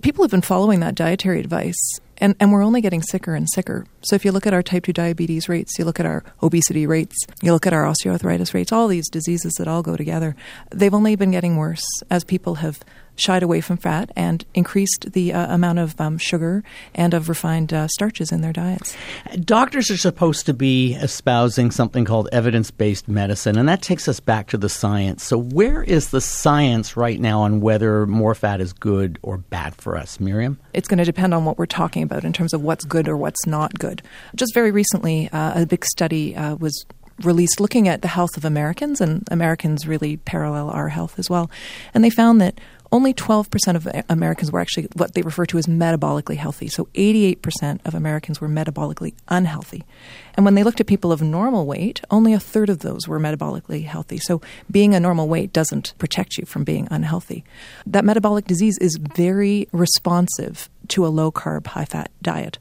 People 0.02 0.22
have 0.22 0.30
been 0.30 0.40
following 0.40 0.80
that 0.80 0.94
dietary 0.94 1.40
advice 1.40 1.98
and, 2.18 2.36
and 2.38 2.52
we're 2.52 2.62
only 2.62 2.80
getting 2.80 3.02
sicker 3.02 3.34
and 3.34 3.48
sicker. 3.50 3.86
So 4.02 4.14
if 4.14 4.24
you 4.24 4.32
look 4.32 4.46
at 4.46 4.54
our 4.54 4.62
type 4.62 4.84
2 4.84 4.92
diabetes 4.92 5.48
rates, 5.48 5.78
you 5.78 5.84
look 5.84 5.98
at 5.98 6.06
our 6.06 6.22
obesity 6.42 6.86
rates, 6.86 7.16
you 7.42 7.52
look 7.52 7.66
at 7.66 7.72
our 7.72 7.82
osteoarthritis 7.84 8.54
rates, 8.54 8.72
all 8.72 8.86
these 8.86 9.08
diseases 9.08 9.52
that 9.54 9.66
all 9.66 9.82
go 9.82 9.96
together, 9.96 10.36
they've 10.70 10.94
only 10.94 11.16
been 11.16 11.32
getting 11.32 11.56
worse 11.56 11.84
as 12.10 12.24
people 12.24 12.56
have 12.56 12.78
shied 13.16 13.42
away 13.42 13.60
from 13.60 13.76
fat 13.76 14.10
and 14.16 14.44
increased 14.54 15.12
the 15.12 15.32
uh, 15.32 15.54
amount 15.54 15.78
of 15.78 16.00
um, 16.00 16.18
sugar 16.18 16.62
and 16.94 17.14
of 17.14 17.28
refined 17.28 17.72
uh, 17.72 17.88
starches 17.88 18.32
in 18.32 18.40
their 18.40 18.52
diets. 18.52 18.96
Doctors 19.40 19.90
are 19.90 19.96
supposed 19.96 20.46
to 20.46 20.54
be 20.54 20.94
espousing 20.94 21.70
something 21.70 22.04
called 22.04 22.28
evidence 22.32 22.70
based 22.70 23.08
medicine, 23.08 23.56
and 23.56 23.68
that 23.68 23.82
takes 23.82 24.08
us 24.08 24.20
back 24.20 24.48
to 24.48 24.58
the 24.58 24.68
science. 24.68 25.24
So, 25.24 25.38
where 25.38 25.82
is 25.82 26.10
the 26.10 26.20
science 26.20 26.96
right 26.96 27.20
now 27.20 27.40
on 27.42 27.60
whether 27.60 28.06
more 28.06 28.34
fat 28.34 28.60
is 28.60 28.72
good 28.72 29.18
or 29.22 29.38
bad 29.38 29.74
for 29.74 29.96
us? 29.96 30.20
Miriam? 30.20 30.58
It's 30.72 30.88
going 30.88 30.98
to 30.98 31.04
depend 31.04 31.34
on 31.34 31.44
what 31.44 31.58
we're 31.58 31.66
talking 31.66 32.02
about 32.02 32.24
in 32.24 32.32
terms 32.32 32.52
of 32.52 32.62
what's 32.62 32.84
good 32.84 33.08
or 33.08 33.16
what's 33.16 33.46
not 33.46 33.78
good. 33.78 34.02
Just 34.34 34.54
very 34.54 34.70
recently, 34.70 35.28
uh, 35.32 35.62
a 35.62 35.66
big 35.66 35.84
study 35.84 36.34
uh, 36.36 36.56
was 36.56 36.84
released 37.22 37.60
looking 37.60 37.88
at 37.88 38.02
the 38.02 38.08
health 38.08 38.36
of 38.36 38.44
Americans, 38.44 39.00
and 39.00 39.26
Americans 39.30 39.86
really 39.86 40.16
parallel 40.18 40.70
our 40.70 40.88
health 40.88 41.18
as 41.18 41.30
well. 41.30 41.50
And 41.92 42.02
they 42.02 42.10
found 42.10 42.40
that 42.40 42.60
only 42.94 43.12
12% 43.12 43.74
of 43.74 44.04
Americans 44.08 44.52
were 44.52 44.60
actually 44.60 44.86
what 44.94 45.14
they 45.14 45.22
refer 45.22 45.44
to 45.46 45.58
as 45.58 45.66
metabolically 45.66 46.36
healthy. 46.36 46.68
So 46.68 46.84
88% 46.94 47.80
of 47.84 47.92
Americans 47.92 48.40
were 48.40 48.48
metabolically 48.48 49.14
unhealthy. 49.26 49.82
And 50.34 50.44
when 50.44 50.54
they 50.54 50.62
looked 50.62 50.80
at 50.80 50.86
people 50.86 51.10
of 51.10 51.20
normal 51.20 51.66
weight, 51.66 52.00
only 52.12 52.32
a 52.32 52.38
third 52.38 52.70
of 52.70 52.78
those 52.78 53.08
were 53.08 53.18
metabolically 53.18 53.84
healthy. 53.84 54.18
So 54.18 54.40
being 54.70 54.94
a 54.94 55.00
normal 55.00 55.26
weight 55.26 55.52
doesn't 55.52 55.94
protect 55.98 56.38
you 56.38 56.46
from 56.46 56.62
being 56.62 56.86
unhealthy. 56.88 57.42
That 57.84 58.04
metabolic 58.04 58.46
disease 58.46 58.78
is 58.78 58.96
very 58.96 59.66
responsive 59.72 60.70
to 60.88 61.04
a 61.04 61.08
low 61.08 61.32
carb, 61.32 61.66
high 61.66 61.86
fat 61.86 62.12
diet. 62.22 62.58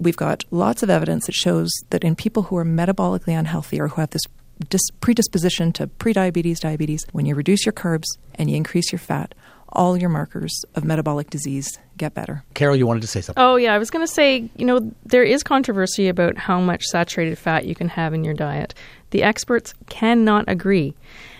We've 0.00 0.16
got 0.16 0.44
lots 0.50 0.82
of 0.82 0.90
evidence 0.90 1.26
that 1.26 1.36
shows 1.36 1.70
that 1.90 2.02
in 2.02 2.16
people 2.16 2.44
who 2.44 2.56
are 2.56 2.64
metabolically 2.64 3.38
unhealthy 3.38 3.80
or 3.80 3.86
who 3.86 4.00
have 4.00 4.10
this 4.10 4.90
predisposition 5.00 5.72
to 5.74 5.86
prediabetes, 5.86 6.58
diabetes, 6.58 7.06
when 7.12 7.26
you 7.26 7.36
reduce 7.36 7.64
your 7.64 7.72
carbs 7.72 8.06
and 8.34 8.50
you 8.50 8.56
increase 8.56 8.90
your 8.90 8.98
fat, 8.98 9.36
all 9.78 9.96
your 9.96 10.10
markers 10.10 10.64
of 10.74 10.84
metabolic 10.84 11.30
disease 11.30 11.78
get 11.96 12.12
better. 12.12 12.44
Carol, 12.54 12.76
you 12.76 12.86
wanted 12.86 13.00
to 13.00 13.06
say 13.06 13.20
something. 13.20 13.42
Oh, 13.42 13.56
yeah. 13.56 13.72
I 13.72 13.78
was 13.78 13.90
going 13.90 14.04
to 14.04 14.12
say, 14.12 14.50
you 14.56 14.66
know, 14.66 14.92
there 15.06 15.22
is 15.22 15.44
controversy 15.44 16.08
about 16.08 16.36
how 16.36 16.60
much 16.60 16.84
saturated 16.84 17.38
fat 17.38 17.64
you 17.64 17.76
can 17.76 17.88
have 17.88 18.12
in 18.12 18.24
your 18.24 18.34
diet. 18.34 18.74
The 19.10 19.22
experts 19.22 19.72
cannot 19.88 20.44
agree. 20.48 20.94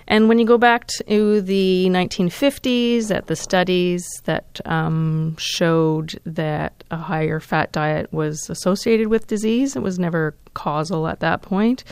And 0.06 0.28
when 0.28 0.38
you 0.38 0.46
go 0.46 0.56
back 0.56 0.86
to 1.06 1.42
the 1.42 1.88
1950s, 1.90 3.14
at 3.14 3.26
the 3.26 3.36
studies 3.36 4.06
that 4.24 4.60
um, 4.64 5.36
showed 5.38 6.18
that 6.24 6.84
a 6.90 6.96
higher 6.96 7.40
fat 7.40 7.72
diet 7.72 8.10
was 8.12 8.48
associated 8.48 9.08
with 9.08 9.26
disease, 9.26 9.76
it 9.76 9.82
was 9.82 9.98
never 9.98 10.34
causal 10.54 11.08
at 11.08 11.20
that 11.20 11.42
point. 11.42 11.84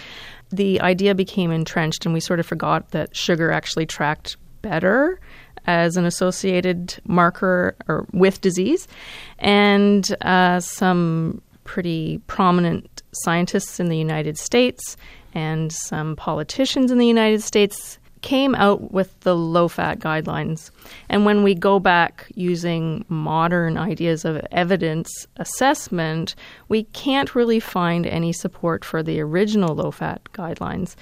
The 0.51 0.81
idea 0.81 1.15
became 1.15 1.51
entrenched, 1.51 2.07
and 2.07 2.15
we 2.15 2.21
sort 2.21 2.41
of 2.41 2.47
forgot 2.47 2.93
that 2.93 3.15
sugar 3.15 3.51
actually 3.51 3.85
tracked 3.85 4.37
better 4.63 5.21
as 5.67 5.97
an 5.97 6.05
associated 6.05 6.95
marker 7.05 7.77
or 7.89 8.07
with 8.13 8.41
disease, 8.41 8.87
and 9.39 10.17
uh, 10.23 10.61
some 10.61 11.43
pretty 11.65 12.19
prominent 12.27 13.03
scientists 13.13 13.81
in 13.81 13.89
the 13.89 13.99
United 13.99 14.39
States 14.39 14.97
and 15.35 15.73
some 15.73 16.17
politicians 16.17 16.91
in 16.91 16.99
the 16.99 17.07
United 17.07 17.43
States 17.43 17.99
came 18.23 18.55
out 18.55 18.93
with 18.93 19.19
the 19.21 19.37
low 19.37 19.69
fat 19.69 19.99
guidelines. 19.99 20.71
And 21.09 21.25
when 21.25 21.43
we 21.43 21.55
go 21.55 21.79
back 21.79 22.27
using 22.35 23.05
modern 23.09 23.77
ideas 23.77 24.25
of 24.25 24.45
evidence 24.51 25.27
assessment, 25.37 26.35
we 26.69 26.85
can't 26.85 27.35
really 27.35 27.61
find 27.61 28.07
any 28.07 28.33
support 28.33 28.85
for 28.85 29.03
the 29.03 29.21
original 29.21 29.75
low 29.75 29.91
fat 29.91 30.23
guidelines. 30.33 30.97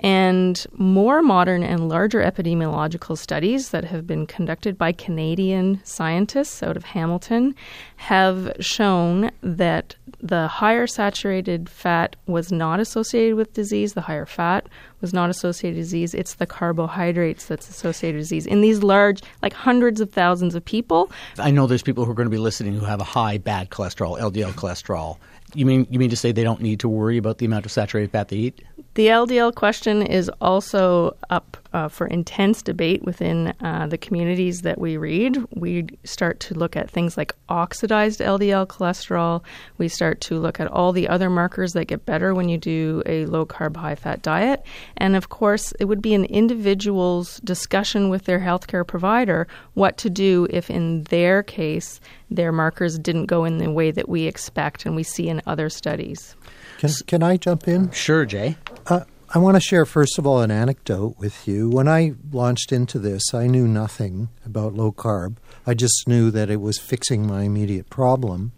And 0.00 0.64
more 0.74 1.22
modern 1.22 1.64
and 1.64 1.88
larger 1.88 2.20
epidemiological 2.20 3.18
studies 3.18 3.70
that 3.70 3.84
have 3.84 4.06
been 4.06 4.26
conducted 4.26 4.78
by 4.78 4.92
Canadian 4.92 5.80
scientists 5.82 6.62
out 6.62 6.76
of 6.76 6.84
Hamilton 6.84 7.56
have 7.96 8.54
shown 8.60 9.32
that 9.42 9.96
the 10.20 10.46
higher 10.46 10.86
saturated 10.86 11.68
fat 11.68 12.14
was 12.26 12.52
not 12.52 12.78
associated 12.78 13.34
with 13.34 13.52
disease, 13.54 13.94
the 13.94 14.02
higher 14.02 14.26
fat 14.26 14.68
was 15.00 15.12
not 15.12 15.30
associated 15.30 15.76
with 15.76 15.86
disease. 15.86 16.14
It's 16.14 16.34
the 16.34 16.46
carbohydrates 16.46 17.46
that's 17.46 17.68
associated 17.68 18.18
with 18.18 18.24
disease. 18.24 18.46
In 18.46 18.60
these 18.60 18.82
large, 18.84 19.20
like 19.42 19.52
hundreds 19.52 20.00
of 20.00 20.10
thousands 20.10 20.54
of 20.54 20.64
people. 20.64 21.10
I 21.38 21.50
know 21.50 21.66
there's 21.66 21.82
people 21.82 22.04
who 22.04 22.10
are 22.10 22.14
going 22.14 22.26
to 22.26 22.30
be 22.30 22.38
listening 22.38 22.74
who 22.74 22.84
have 22.84 23.00
a 23.00 23.04
high 23.04 23.38
bad 23.38 23.70
cholesterol, 23.70 24.18
LDL 24.20 24.52
cholesterol. 24.52 25.18
You 25.54 25.64
mean 25.64 25.86
you 25.90 25.98
mean 25.98 26.10
to 26.10 26.16
say 26.16 26.32
they 26.32 26.44
don't 26.44 26.60
need 26.60 26.80
to 26.80 26.88
worry 26.88 27.16
about 27.16 27.38
the 27.38 27.46
amount 27.46 27.64
of 27.64 27.72
saturated 27.72 28.10
fat 28.10 28.28
they 28.28 28.36
eat? 28.36 28.62
The 28.94 29.06
LDL 29.06 29.54
question 29.54 30.02
is 30.02 30.30
also 30.40 31.16
up 31.30 31.56
uh, 31.72 31.88
for 31.88 32.06
intense 32.06 32.62
debate 32.62 33.02
within 33.04 33.54
uh, 33.60 33.86
the 33.86 33.98
communities 33.98 34.62
that 34.62 34.78
we 34.78 34.96
read. 34.96 35.38
We 35.54 35.86
start 36.04 36.40
to 36.40 36.54
look 36.54 36.76
at 36.76 36.90
things 36.90 37.16
like 37.16 37.34
oxidized 37.48 38.20
LDL 38.20 38.66
cholesterol. 38.66 39.42
We 39.76 39.88
start 39.88 40.20
to 40.22 40.38
look 40.38 40.60
at 40.60 40.68
all 40.68 40.92
the 40.92 41.08
other 41.08 41.28
markers 41.28 41.74
that 41.74 41.86
get 41.86 42.06
better 42.06 42.34
when 42.34 42.48
you 42.48 42.58
do 42.58 43.02
a 43.06 43.26
low 43.26 43.44
carb, 43.44 43.76
high 43.76 43.94
fat 43.94 44.22
diet. 44.22 44.64
And 44.96 45.14
of 45.16 45.28
course, 45.28 45.72
it 45.78 45.84
would 45.84 46.02
be 46.02 46.14
an 46.14 46.24
individual's 46.24 47.38
discussion 47.40 48.08
with 48.08 48.24
their 48.24 48.40
healthcare 48.40 48.86
provider 48.86 49.46
what 49.74 49.98
to 49.98 50.10
do 50.10 50.46
if, 50.50 50.70
in 50.70 51.04
their 51.04 51.42
case, 51.42 52.00
their 52.30 52.52
markers 52.52 52.98
didn't 52.98 53.26
go 53.26 53.44
in 53.44 53.58
the 53.58 53.70
way 53.70 53.90
that 53.90 54.08
we 54.08 54.24
expect 54.24 54.86
and 54.86 54.96
we 54.96 55.02
see 55.02 55.28
in 55.28 55.42
other 55.46 55.68
studies. 55.68 56.34
Can, 56.78 56.90
can 57.06 57.22
I 57.22 57.36
jump 57.36 57.66
in? 57.68 57.90
Sure, 57.90 58.24
Jay. 58.24 58.56
Uh, 58.86 59.00
I 59.34 59.36
want 59.36 59.56
to 59.56 59.60
share, 59.60 59.84
first 59.84 60.18
of 60.18 60.26
all, 60.26 60.40
an 60.40 60.50
anecdote 60.50 61.16
with 61.18 61.46
you. 61.46 61.68
When 61.68 61.86
I 61.86 62.14
launched 62.32 62.72
into 62.72 62.98
this, 62.98 63.34
I 63.34 63.46
knew 63.46 63.68
nothing 63.68 64.30
about 64.46 64.72
low 64.72 64.90
carb. 64.90 65.36
I 65.66 65.74
just 65.74 66.08
knew 66.08 66.30
that 66.30 66.48
it 66.48 66.62
was 66.62 66.78
fixing 66.78 67.26
my 67.26 67.42
immediate 67.42 67.90
problem. 67.90 68.52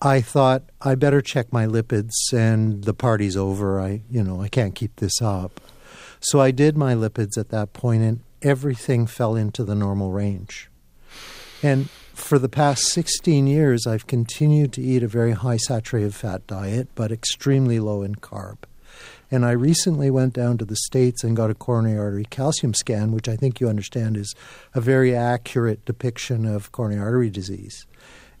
I 0.00 0.20
thought 0.20 0.64
I 0.80 0.96
better 0.96 1.22
check 1.22 1.52
my 1.52 1.66
lipids 1.66 2.10
and 2.32 2.82
the 2.82 2.92
party's 2.92 3.36
over. 3.36 3.80
I, 3.80 4.02
you 4.10 4.24
know, 4.24 4.42
I 4.42 4.48
can't 4.48 4.74
keep 4.74 4.96
this 4.96 5.22
up. 5.22 5.60
So 6.18 6.40
I 6.40 6.50
did 6.50 6.76
my 6.76 6.94
lipids 6.94 7.38
at 7.38 7.50
that 7.50 7.72
point 7.72 8.02
and 8.02 8.18
everything 8.42 9.06
fell 9.06 9.36
into 9.36 9.62
the 9.62 9.76
normal 9.76 10.10
range. 10.10 10.70
And 11.62 11.88
for 12.14 12.40
the 12.40 12.48
past 12.48 12.86
16 12.86 13.46
years, 13.46 13.86
I've 13.86 14.08
continued 14.08 14.72
to 14.72 14.82
eat 14.82 15.04
a 15.04 15.08
very 15.08 15.32
high 15.32 15.58
saturated 15.58 16.16
fat 16.16 16.48
diet, 16.48 16.88
but 16.96 17.12
extremely 17.12 17.78
low 17.78 18.02
in 18.02 18.16
carb. 18.16 18.56
And 19.32 19.46
I 19.46 19.52
recently 19.52 20.10
went 20.10 20.34
down 20.34 20.58
to 20.58 20.64
the 20.66 20.76
States 20.76 21.24
and 21.24 21.34
got 21.34 21.50
a 21.50 21.54
coronary 21.54 21.98
artery 21.98 22.26
calcium 22.28 22.74
scan, 22.74 23.12
which 23.12 23.28
I 23.28 23.34
think 23.34 23.60
you 23.60 23.68
understand 23.68 24.16
is 24.16 24.34
a 24.74 24.80
very 24.80 25.16
accurate 25.16 25.84
depiction 25.86 26.44
of 26.44 26.70
coronary 26.70 27.00
artery 27.00 27.30
disease. 27.30 27.86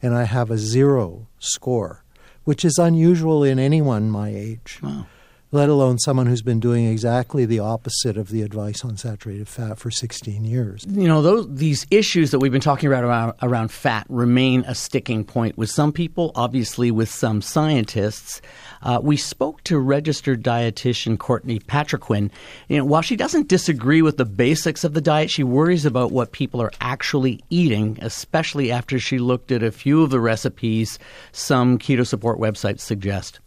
And 0.02 0.14
I 0.14 0.24
have 0.24 0.50
a 0.50 0.58
zero 0.58 1.26
score, 1.38 2.04
which 2.44 2.62
is 2.64 2.76
unusual 2.78 3.42
in 3.42 3.58
anyone 3.58 4.10
my 4.10 4.28
age. 4.28 4.80
Wow 4.82 5.06
let 5.52 5.68
alone 5.68 5.98
someone 5.98 6.26
who's 6.26 6.40
been 6.40 6.60
doing 6.60 6.86
exactly 6.86 7.44
the 7.44 7.58
opposite 7.58 8.16
of 8.16 8.30
the 8.30 8.40
advice 8.40 8.82
on 8.84 8.96
saturated 8.96 9.46
fat 9.46 9.78
for 9.78 9.90
16 9.90 10.46
years. 10.46 10.86
You 10.88 11.06
know, 11.06 11.20
those 11.20 11.46
these 11.54 11.86
issues 11.90 12.30
that 12.30 12.38
we've 12.38 12.50
been 12.50 12.62
talking 12.62 12.86
about 12.86 13.04
around, 13.04 13.34
around 13.42 13.70
fat 13.70 14.06
remain 14.08 14.64
a 14.66 14.74
sticking 14.74 15.24
point 15.24 15.58
with 15.58 15.70
some 15.70 15.92
people, 15.92 16.32
obviously 16.34 16.90
with 16.90 17.10
some 17.10 17.42
scientists. 17.42 18.40
Uh, 18.82 18.98
we 19.02 19.18
spoke 19.18 19.62
to 19.64 19.78
registered 19.78 20.42
dietitian 20.42 21.18
Courtney 21.18 21.58
Patriquin. 21.60 22.30
You 22.68 22.78
know, 22.78 22.84
while 22.86 23.02
she 23.02 23.14
doesn't 23.14 23.48
disagree 23.48 24.00
with 24.00 24.16
the 24.16 24.24
basics 24.24 24.84
of 24.84 24.94
the 24.94 25.02
diet, 25.02 25.30
she 25.30 25.44
worries 25.44 25.84
about 25.84 26.12
what 26.12 26.32
people 26.32 26.62
are 26.62 26.72
actually 26.80 27.44
eating, 27.50 27.98
especially 28.00 28.72
after 28.72 28.98
she 28.98 29.18
looked 29.18 29.52
at 29.52 29.62
a 29.62 29.70
few 29.70 30.02
of 30.02 30.08
the 30.08 30.18
recipes 30.18 30.98
some 31.32 31.78
keto 31.78 32.06
support 32.06 32.38
websites 32.38 32.80
suggest. 32.80 33.38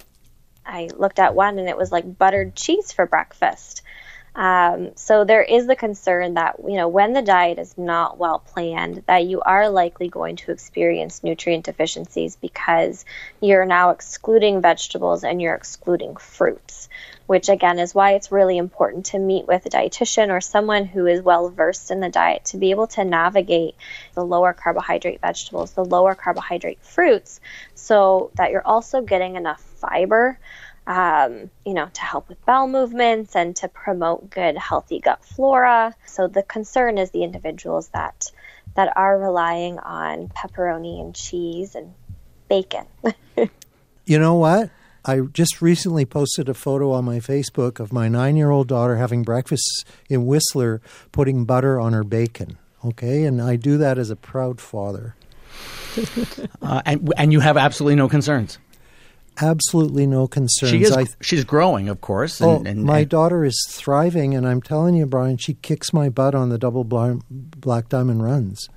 I 0.66 0.90
looked 0.96 1.20
at 1.20 1.36
one 1.36 1.60
and 1.60 1.70
it 1.70 1.78
was 1.78 1.92
like 1.92 2.18
buttered 2.18 2.56
cheese 2.56 2.92
for 2.92 3.06
breakfast. 3.06 3.82
Um, 4.36 4.92
so 4.96 5.24
there 5.24 5.44
is 5.44 5.66
the 5.66 5.78
concern 5.78 6.34
that 6.34 6.58
you 6.60 6.76
know 6.76 6.90
when 6.90 7.14
the 7.14 7.22
diet 7.22 7.58
is 7.58 7.78
not 7.78 8.18
well 8.18 8.40
planned, 8.40 9.04
that 9.08 9.26
you 9.26 9.40
are 9.42 9.70
likely 9.70 10.10
going 10.10 10.36
to 10.38 10.52
experience 10.52 11.24
nutrient 11.24 11.64
deficiencies 11.64 12.36
because 12.36 13.06
you're 13.40 13.66
now 13.66 13.92
excluding 13.92 14.60
vegetables 14.62 15.24
and 15.24 15.42
you're 15.42 15.56
excluding 15.56 16.18
fruits. 16.18 16.90
Which 17.28 17.48
again 17.48 17.80
is 17.80 17.96
why 17.96 18.12
it's 18.12 18.32
really 18.32 18.58
important 18.58 19.08
to 19.08 19.20
meet 19.20 19.48
with 19.48 19.66
a 19.66 19.70
dietitian 19.70 20.30
or 20.30 20.42
someone 20.42 20.86
who 20.86 21.08
is 21.08 21.22
well 21.22 21.50
versed 21.50 21.90
in 21.90 22.02
the 22.02 22.10
diet 22.10 22.46
to 22.46 22.58
be 22.58 22.72
able 22.72 22.88
to 22.88 23.06
navigate 23.06 23.76
the 24.16 24.26
lower 24.26 24.54
carbohydrate 24.54 25.22
vegetables, 25.22 25.72
the 25.72 25.86
lower 25.86 26.14
carbohydrate 26.14 26.84
fruits, 26.84 27.40
so 27.74 28.32
that 28.36 28.52
you're 28.52 28.68
also 28.68 29.02
getting 29.02 29.38
enough 29.38 29.62
fiber 29.90 30.40
um, 30.88 31.50
you 31.66 31.74
know, 31.74 31.90
to 31.94 32.02
help 32.02 32.30
with 32.30 32.44
bowel 32.46 32.68
movements 32.68 33.36
and 33.36 33.56
to 33.58 33.68
promote 33.68 34.30
good, 34.30 34.58
healthy 34.58 35.00
gut 35.00 35.24
flora. 35.26 35.96
So 36.06 36.28
the 36.28 36.44
concern 36.44 36.98
is 36.98 37.12
the 37.12 37.24
individuals 37.24 37.88
that 37.90 38.32
that 38.76 38.96
are 38.96 39.18
relying 39.18 39.80
on 39.80 40.28
pepperoni 40.28 41.02
and 41.02 41.16
cheese 41.16 41.76
and 41.76 41.94
bacon. 42.50 42.86
you 44.06 44.20
know 44.20 44.36
what? 44.36 44.70
I 45.06 45.22
just 45.22 45.62
recently 45.62 46.04
posted 46.04 46.50
a 46.50 46.54
photo 46.54 46.92
on 46.92 47.06
my 47.06 47.20
Facebook 47.20 47.80
of 47.80 47.94
my 47.94 48.08
nine 48.08 48.36
year 48.36 48.52
old 48.52 48.68
daughter 48.68 48.98
having 48.98 49.24
breakfast 49.24 49.86
in 50.10 50.26
Whistler, 50.26 50.82
putting 51.12 51.46
butter 51.46 51.80
on 51.80 51.94
her 51.94 52.04
bacon. 52.04 52.58
Okay, 52.84 53.24
and 53.24 53.42
I 53.42 53.56
do 53.56 53.78
that 53.80 53.98
as 53.98 54.12
a 54.12 54.16
proud 54.16 54.62
father. 54.62 55.16
uh, 56.62 56.82
and, 56.86 57.12
and 57.18 57.32
you 57.32 57.40
have 57.40 57.58
absolutely 57.58 57.96
no 57.96 58.10
concerns. 58.10 58.60
Absolutely 59.42 60.08
no 60.08 60.28
concerns. 60.28 60.72
She 60.72 60.84
is, 60.84 60.92
I, 60.92 61.06
she's 61.22 61.44
growing, 61.44 61.90
of 61.90 62.02
course. 62.02 62.42
oh, 62.42 62.58
And, 62.58 62.68
and, 62.68 62.84
my 62.84 63.00
and- 63.00 63.10
daughter 63.10 63.44
is 63.44 63.58
thriving, 63.70 64.34
and 64.36 64.48
I'm 64.48 64.62
telling 64.62 64.96
you, 64.96 65.06
Brian, 65.06 65.38
she 65.38 65.56
kicks 65.56 65.94
my 65.94 66.10
butt 66.10 66.36
on 66.36 66.50
the 66.50 66.58
double 66.58 66.84
black 66.84 67.90
diamond 67.90 68.24
runs. 68.24 68.68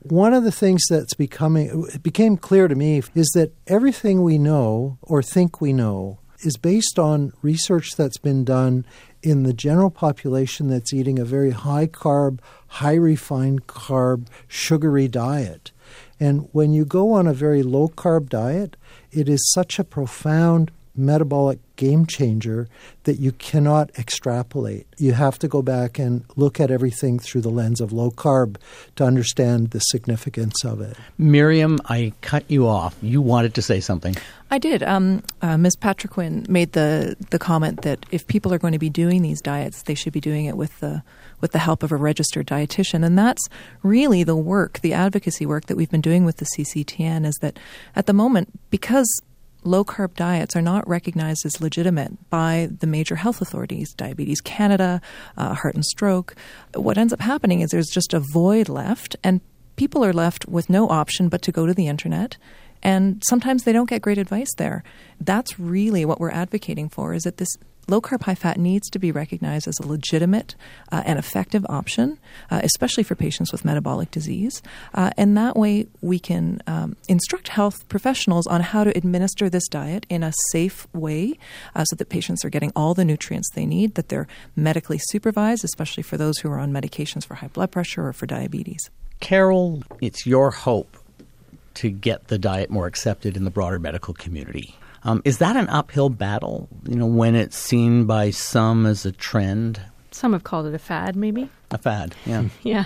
One 0.00 0.32
of 0.34 0.44
the 0.44 0.52
things 0.52 0.82
that's 0.88 1.14
becoming 1.14 1.86
it 1.92 2.02
became 2.02 2.36
clear 2.36 2.68
to 2.68 2.74
me 2.76 3.02
is 3.14 3.28
that 3.34 3.52
everything 3.66 4.22
we 4.22 4.38
know 4.38 4.98
or 5.02 5.20
think 5.22 5.60
we 5.60 5.72
know 5.72 6.20
is 6.40 6.56
based 6.56 6.98
on 6.98 7.32
research 7.42 7.96
that's 7.96 8.18
been 8.18 8.44
done 8.44 8.86
in 9.22 9.42
the 9.42 9.52
general 9.54 9.90
population 9.90 10.68
that's 10.68 10.92
eating 10.94 11.18
a 11.18 11.24
very 11.24 11.50
high 11.50 11.88
carb, 11.88 12.38
high 12.68 12.94
refined 12.94 13.66
carb, 13.66 14.28
sugary 14.46 15.08
diet. 15.08 15.72
And 16.18 16.48
when 16.52 16.72
you 16.72 16.84
go 16.84 17.12
on 17.12 17.26
a 17.26 17.34
very 17.34 17.62
low 17.62 17.88
carb 17.88 18.28
diet, 18.28 18.76
it 19.10 19.28
is 19.28 19.52
such 19.52 19.78
a 19.78 19.84
profound 19.84 20.70
metabolic 20.98 21.58
game 21.76 22.06
changer 22.06 22.68
that 23.04 23.20
you 23.20 23.32
cannot 23.32 23.90
extrapolate. 23.98 24.86
You 24.98 25.12
have 25.12 25.38
to 25.40 25.48
go 25.48 25.62
back 25.62 25.98
and 25.98 26.24
look 26.36 26.58
at 26.58 26.70
everything 26.70 27.18
through 27.18 27.42
the 27.42 27.50
lens 27.50 27.80
of 27.80 27.92
low 27.92 28.10
carb 28.10 28.56
to 28.96 29.04
understand 29.04 29.70
the 29.70 29.80
significance 29.80 30.64
of 30.64 30.80
it. 30.80 30.96
Miriam, 31.18 31.78
I 31.86 32.12
cut 32.22 32.50
you 32.50 32.66
off. 32.66 32.96
You 33.02 33.20
wanted 33.20 33.54
to 33.54 33.62
say 33.62 33.80
something. 33.80 34.16
I 34.50 34.58
did. 34.58 34.82
Um, 34.82 35.22
uh, 35.42 35.56
Ms. 35.56 35.76
Patriquin 35.76 36.46
made 36.48 36.72
the 36.72 37.16
the 37.30 37.38
comment 37.38 37.82
that 37.82 38.06
if 38.10 38.26
people 38.26 38.54
are 38.54 38.58
going 38.58 38.72
to 38.72 38.78
be 38.78 38.90
doing 38.90 39.22
these 39.22 39.40
diets, 39.40 39.82
they 39.82 39.94
should 39.94 40.12
be 40.12 40.20
doing 40.20 40.46
it 40.46 40.56
with 40.56 40.78
the 40.80 41.02
with 41.40 41.52
the 41.52 41.58
help 41.58 41.82
of 41.82 41.92
a 41.92 41.96
registered 41.96 42.46
dietitian, 42.46 43.04
and 43.04 43.18
that's 43.18 43.46
really 43.82 44.22
the 44.22 44.36
work, 44.36 44.80
the 44.80 44.92
advocacy 44.92 45.44
work 45.46 45.66
that 45.66 45.76
we've 45.76 45.90
been 45.90 46.00
doing 46.00 46.24
with 46.24 46.36
the 46.36 46.46
CCTN. 46.56 47.26
Is 47.26 47.34
that 47.40 47.58
at 47.96 48.06
the 48.06 48.12
moment 48.12 48.48
because 48.70 49.08
low 49.66 49.84
carb 49.84 50.14
diets 50.14 50.56
are 50.56 50.62
not 50.62 50.88
recognized 50.88 51.44
as 51.44 51.60
legitimate 51.60 52.30
by 52.30 52.68
the 52.80 52.86
major 52.86 53.16
health 53.16 53.40
authorities, 53.40 53.92
Diabetes 53.94 54.40
Canada, 54.40 55.00
uh, 55.36 55.54
Heart 55.54 55.74
and 55.74 55.84
Stroke. 55.84 56.34
What 56.74 56.98
ends 56.98 57.12
up 57.12 57.20
happening 57.20 57.60
is 57.60 57.70
there's 57.70 57.90
just 57.90 58.14
a 58.14 58.22
void 58.32 58.68
left, 58.68 59.16
and 59.22 59.40
people 59.76 60.04
are 60.04 60.12
left 60.12 60.46
with 60.48 60.70
no 60.70 60.88
option 60.88 61.28
but 61.28 61.42
to 61.42 61.52
go 61.52 61.66
to 61.66 61.74
the 61.74 61.88
internet. 61.88 62.36
And 62.82 63.22
sometimes 63.26 63.64
they 63.64 63.72
don't 63.72 63.88
get 63.88 64.02
great 64.02 64.18
advice 64.18 64.54
there. 64.56 64.84
That's 65.20 65.58
really 65.58 66.04
what 66.04 66.20
we're 66.20 66.30
advocating 66.30 66.88
for 66.88 67.14
is 67.14 67.24
that 67.24 67.38
this 67.38 67.56
low 67.88 68.00
carb, 68.00 68.22
high 68.22 68.34
fat 68.34 68.58
needs 68.58 68.88
to 68.90 68.98
be 68.98 69.12
recognized 69.12 69.68
as 69.68 69.78
a 69.80 69.86
legitimate 69.86 70.54
uh, 70.92 71.02
and 71.06 71.18
effective 71.18 71.64
option, 71.68 72.18
uh, 72.50 72.60
especially 72.62 73.02
for 73.02 73.14
patients 73.14 73.52
with 73.52 73.64
metabolic 73.64 74.10
disease. 74.10 74.62
Uh, 74.94 75.10
and 75.16 75.36
that 75.36 75.56
way 75.56 75.86
we 76.00 76.18
can 76.18 76.62
um, 76.66 76.96
instruct 77.08 77.48
health 77.48 77.88
professionals 77.88 78.46
on 78.46 78.60
how 78.60 78.84
to 78.84 78.96
administer 78.96 79.48
this 79.48 79.68
diet 79.68 80.06
in 80.08 80.22
a 80.22 80.32
safe 80.50 80.86
way 80.92 81.38
uh, 81.74 81.84
so 81.84 81.96
that 81.96 82.08
patients 82.08 82.44
are 82.44 82.50
getting 82.50 82.72
all 82.74 82.94
the 82.94 83.04
nutrients 83.04 83.50
they 83.54 83.66
need, 83.66 83.94
that 83.94 84.08
they're 84.08 84.28
medically 84.54 84.98
supervised, 85.08 85.64
especially 85.64 86.02
for 86.02 86.16
those 86.16 86.38
who 86.38 86.50
are 86.50 86.58
on 86.58 86.72
medications 86.72 87.24
for 87.24 87.34
high 87.34 87.48
blood 87.48 87.70
pressure 87.70 88.06
or 88.06 88.12
for 88.12 88.26
diabetes. 88.26 88.90
Carol, 89.20 89.82
it's 90.00 90.26
your 90.26 90.50
hope 90.50 90.96
to 91.74 91.90
get 91.90 92.28
the 92.28 92.38
diet 92.38 92.70
more 92.70 92.86
accepted 92.86 93.36
in 93.36 93.44
the 93.44 93.50
broader 93.50 93.78
medical 93.78 94.14
community. 94.14 94.74
Um, 95.06 95.22
is 95.24 95.38
that 95.38 95.56
an 95.56 95.68
uphill 95.68 96.08
battle? 96.10 96.68
You 96.88 96.96
know, 96.96 97.06
when 97.06 97.34
it's 97.34 97.56
seen 97.56 98.04
by 98.06 98.30
some 98.30 98.86
as 98.86 99.06
a 99.06 99.12
trend, 99.12 99.80
Some 100.10 100.32
have 100.32 100.42
called 100.44 100.66
it 100.66 100.74
a 100.74 100.78
fad, 100.78 101.14
maybe. 101.14 101.48
a 101.70 101.78
fad. 101.78 102.14
Yeah. 102.24 102.44
Yeah. 102.62 102.84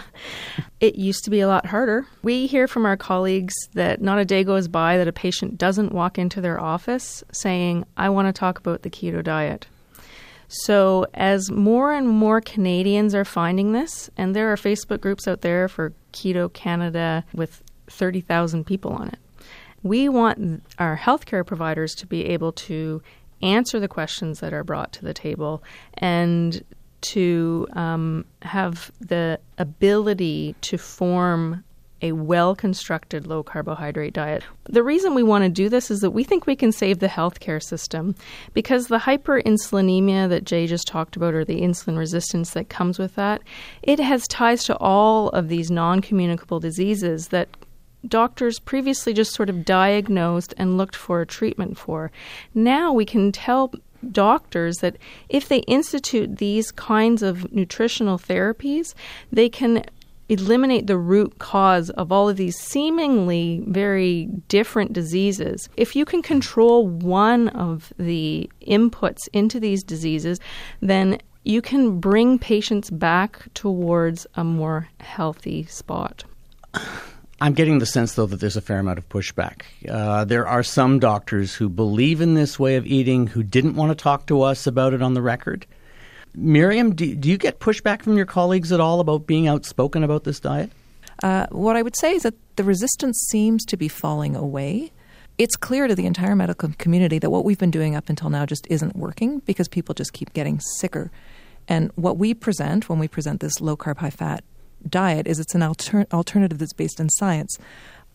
It 0.80 0.96
used 0.96 1.24
to 1.24 1.30
be 1.30 1.40
a 1.40 1.48
lot 1.48 1.66
harder. 1.66 2.06
We 2.22 2.46
hear 2.46 2.66
from 2.68 2.84
our 2.86 2.96
colleagues 2.96 3.54
that 3.74 4.00
not 4.02 4.18
a 4.18 4.24
day 4.24 4.44
goes 4.44 4.68
by 4.68 4.98
that 4.98 5.08
a 5.08 5.12
patient 5.12 5.56
doesn't 5.58 5.92
walk 5.92 6.18
into 6.18 6.40
their 6.40 6.60
office 6.60 7.24
saying, 7.32 7.84
I 7.96 8.08
want 8.10 8.28
to 8.28 8.38
talk 8.38 8.58
about 8.58 8.82
the 8.82 8.90
keto 8.90 9.22
diet. 9.24 9.66
So, 10.48 11.06
as 11.14 11.50
more 11.50 11.92
and 11.92 12.08
more 12.08 12.40
Canadians 12.40 13.14
are 13.14 13.24
finding 13.24 13.72
this, 13.72 14.10
and 14.16 14.34
there 14.34 14.52
are 14.52 14.56
Facebook 14.56 15.00
groups 15.00 15.28
out 15.28 15.42
there 15.42 15.68
for 15.68 15.92
Keto 16.12 16.52
Canada 16.52 17.24
with 17.32 17.62
30,000 17.88 18.64
people 18.66 18.92
on 18.92 19.08
it, 19.08 19.18
we 19.82 20.08
want 20.08 20.62
our 20.78 20.96
healthcare 20.96 21.46
providers 21.46 21.94
to 21.96 22.06
be 22.06 22.26
able 22.26 22.52
to 22.52 23.02
answer 23.42 23.80
the 23.80 23.88
questions 23.88 24.40
that 24.40 24.52
are 24.52 24.64
brought 24.64 24.92
to 24.92 25.04
the 25.04 25.14
table 25.14 25.62
and 25.94 26.62
to 27.00 27.66
um, 27.72 28.24
have 28.42 28.90
the 29.00 29.40
ability 29.58 30.54
to 30.60 30.76
form 30.76 31.64
a 32.02 32.12
well 32.12 32.54
constructed 32.54 33.26
low 33.26 33.42
carbohydrate 33.42 34.14
diet. 34.14 34.42
The 34.64 34.82
reason 34.82 35.14
we 35.14 35.22
want 35.22 35.44
to 35.44 35.50
do 35.50 35.68
this 35.68 35.90
is 35.90 36.00
that 36.00 36.12
we 36.12 36.24
think 36.24 36.46
we 36.46 36.56
can 36.56 36.72
save 36.72 36.98
the 36.98 37.08
healthcare 37.08 37.62
system 37.62 38.14
because 38.54 38.86
the 38.86 38.98
hyperinsulinemia 38.98 40.28
that 40.28 40.44
Jay 40.44 40.66
just 40.66 40.86
talked 40.86 41.16
about, 41.16 41.34
or 41.34 41.44
the 41.44 41.60
insulin 41.60 41.98
resistance 41.98 42.50
that 42.50 42.68
comes 42.68 42.98
with 42.98 43.14
that, 43.16 43.42
it 43.82 43.98
has 43.98 44.26
ties 44.28 44.64
to 44.64 44.76
all 44.78 45.28
of 45.30 45.48
these 45.48 45.70
non 45.70 46.00
communicable 46.00 46.60
diseases 46.60 47.28
that 47.28 47.48
doctors 48.06 48.58
previously 48.58 49.12
just 49.12 49.34
sort 49.34 49.50
of 49.50 49.64
diagnosed 49.64 50.54
and 50.56 50.76
looked 50.76 50.96
for 50.96 51.20
a 51.20 51.26
treatment 51.26 51.78
for. 51.78 52.10
Now 52.54 52.92
we 52.92 53.04
can 53.04 53.32
tell 53.32 53.72
doctors 54.10 54.78
that 54.78 54.96
if 55.28 55.48
they 55.48 55.58
institute 55.60 56.38
these 56.38 56.70
kinds 56.72 57.22
of 57.22 57.52
nutritional 57.52 58.18
therapies, 58.18 58.94
they 59.30 59.48
can 59.48 59.84
eliminate 60.30 60.86
the 60.86 60.96
root 60.96 61.38
cause 61.38 61.90
of 61.90 62.12
all 62.12 62.28
of 62.28 62.36
these 62.36 62.56
seemingly 62.56 63.62
very 63.66 64.26
different 64.48 64.92
diseases. 64.92 65.68
If 65.76 65.96
you 65.96 66.04
can 66.04 66.22
control 66.22 66.86
one 66.86 67.48
of 67.48 67.92
the 67.98 68.48
inputs 68.66 69.28
into 69.32 69.58
these 69.58 69.82
diseases, 69.82 70.38
then 70.80 71.20
you 71.42 71.60
can 71.60 71.98
bring 71.98 72.38
patients 72.38 72.90
back 72.90 73.52
towards 73.54 74.26
a 74.34 74.44
more 74.44 74.88
healthy 75.00 75.64
spot. 75.64 76.24
I'm 77.40 77.54
getting 77.54 77.78
the 77.78 77.86
sense, 77.86 78.14
though, 78.14 78.26
that 78.26 78.40
there's 78.40 78.56
a 78.56 78.60
fair 78.60 78.80
amount 78.80 78.98
of 78.98 79.08
pushback. 79.08 79.62
Uh, 79.88 80.24
there 80.24 80.46
are 80.46 80.62
some 80.62 80.98
doctors 80.98 81.54
who 81.54 81.70
believe 81.70 82.20
in 82.20 82.34
this 82.34 82.58
way 82.58 82.76
of 82.76 82.86
eating 82.86 83.26
who 83.26 83.42
didn't 83.42 83.76
want 83.76 83.90
to 83.90 84.02
talk 84.02 84.26
to 84.26 84.42
us 84.42 84.66
about 84.66 84.92
it 84.92 85.00
on 85.00 85.14
the 85.14 85.22
record. 85.22 85.66
Miriam, 86.34 86.94
do, 86.94 87.14
do 87.14 87.30
you 87.30 87.38
get 87.38 87.58
pushback 87.58 88.02
from 88.02 88.16
your 88.16 88.26
colleagues 88.26 88.72
at 88.72 88.80
all 88.80 89.00
about 89.00 89.26
being 89.26 89.48
outspoken 89.48 90.04
about 90.04 90.24
this 90.24 90.38
diet? 90.38 90.70
Uh, 91.22 91.46
what 91.50 91.76
I 91.76 91.82
would 91.82 91.96
say 91.96 92.14
is 92.14 92.22
that 92.22 92.34
the 92.56 92.64
resistance 92.64 93.18
seems 93.30 93.64
to 93.66 93.76
be 93.76 93.88
falling 93.88 94.36
away. 94.36 94.92
It's 95.38 95.56
clear 95.56 95.88
to 95.88 95.94
the 95.94 96.06
entire 96.06 96.36
medical 96.36 96.70
community 96.76 97.18
that 97.18 97.30
what 97.30 97.46
we've 97.46 97.58
been 97.58 97.70
doing 97.70 97.96
up 97.96 98.10
until 98.10 98.28
now 98.28 98.44
just 98.44 98.66
isn't 98.68 98.96
working 98.96 99.40
because 99.40 99.66
people 99.66 99.94
just 99.94 100.12
keep 100.12 100.32
getting 100.34 100.60
sicker. 100.60 101.10
And 101.66 101.90
what 101.94 102.18
we 102.18 102.34
present 102.34 102.88
when 102.88 102.98
we 102.98 103.08
present 103.08 103.40
this 103.40 103.60
low 103.60 103.76
carb, 103.76 103.98
high 103.98 104.10
fat 104.10 104.44
diet 104.88 105.26
is 105.26 105.38
it's 105.38 105.54
an 105.54 105.62
alter- 105.62 106.06
alternative 106.12 106.58
that's 106.58 106.72
based 106.72 107.00
in 107.00 107.08
science. 107.10 107.58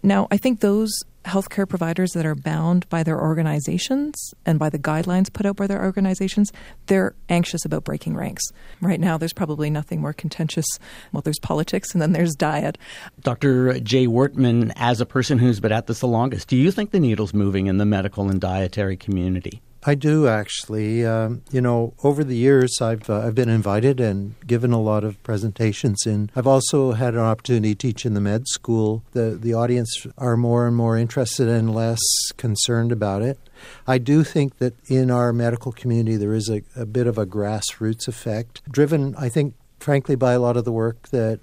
Now, 0.03 0.27
I 0.29 0.37
think 0.37 0.59
those 0.59 0.91
healthcare 1.25 1.67
providers 1.67 2.11
that 2.11 2.25
are 2.25 2.35
bound 2.35 2.87
by 2.89 3.01
their 3.01 3.19
organizations 3.19 4.13
and 4.45 4.59
by 4.59 4.69
the 4.69 4.77
guidelines 4.77 5.33
put 5.33 5.45
out 5.45 5.55
by 5.55 5.65
their 5.65 5.83
organizations, 5.83 6.53
they're 6.85 7.15
anxious 7.29 7.65
about 7.65 7.83
breaking 7.83 8.15
ranks. 8.15 8.43
Right 8.81 8.99
now, 8.99 9.17
there's 9.17 9.33
probably 9.33 9.69
nothing 9.71 10.01
more 10.01 10.13
contentious. 10.13 10.67
Well, 11.11 11.21
there's 11.21 11.39
politics 11.39 11.93
and 11.93 12.01
then 12.01 12.11
there's 12.11 12.35
diet. 12.35 12.77
Dr. 13.21 13.79
Jay 13.79 14.05
Wortman, 14.05 14.71
as 14.75 15.01
a 15.01 15.05
person 15.05 15.39
who's 15.39 15.59
been 15.59 15.71
at 15.71 15.87
this 15.87 15.99
the 15.99 16.07
longest, 16.07 16.47
do 16.47 16.55
you 16.55 16.69
think 16.71 16.91
the 16.91 16.99
needle's 16.99 17.33
moving 17.33 17.67
in 17.67 17.77
the 17.77 17.85
medical 17.85 18.29
and 18.29 18.39
dietary 18.39 18.97
community? 18.97 19.61
I 19.87 19.95
do 19.95 20.27
actually. 20.27 21.05
Um, 21.05 21.43
you 21.51 21.61
know, 21.61 21.93
over 22.03 22.23
the 22.23 22.35
years, 22.35 22.81
I've 22.81 23.09
uh, 23.09 23.19
I've 23.19 23.35
been 23.35 23.49
invited 23.49 23.99
and 23.99 24.35
given 24.45 24.71
a 24.71 24.81
lot 24.81 25.03
of 25.03 25.21
presentations. 25.23 26.05
In 26.05 26.31
I've 26.35 26.47
also 26.47 26.93
had 26.93 27.13
an 27.13 27.19
opportunity 27.19 27.75
to 27.75 27.87
teach 27.87 28.05
in 28.05 28.15
the 28.15 28.21
med 28.21 28.47
school. 28.47 29.03
The 29.11 29.37
the 29.39 29.53
audience 29.53 30.07
are 30.17 30.35
more 30.35 30.65
and 30.67 30.75
more 30.75 30.97
interested 30.97 31.47
and 31.47 31.73
less 31.73 32.01
concerned 32.37 32.91
about 32.91 33.21
it. 33.21 33.39
I 33.87 33.99
do 33.99 34.23
think 34.23 34.57
that 34.57 34.73
in 34.89 35.11
our 35.11 35.31
medical 35.31 35.71
community 35.71 36.17
there 36.17 36.33
is 36.33 36.49
a, 36.49 36.61
a 36.75 36.85
bit 36.85 37.07
of 37.07 37.17
a 37.17 37.25
grassroots 37.25 38.07
effect, 38.07 38.61
driven, 38.69 39.15
I 39.17 39.29
think, 39.29 39.53
frankly, 39.79 40.15
by 40.15 40.33
a 40.33 40.39
lot 40.39 40.57
of 40.57 40.65
the 40.65 40.71
work 40.71 41.09
that 41.09 41.39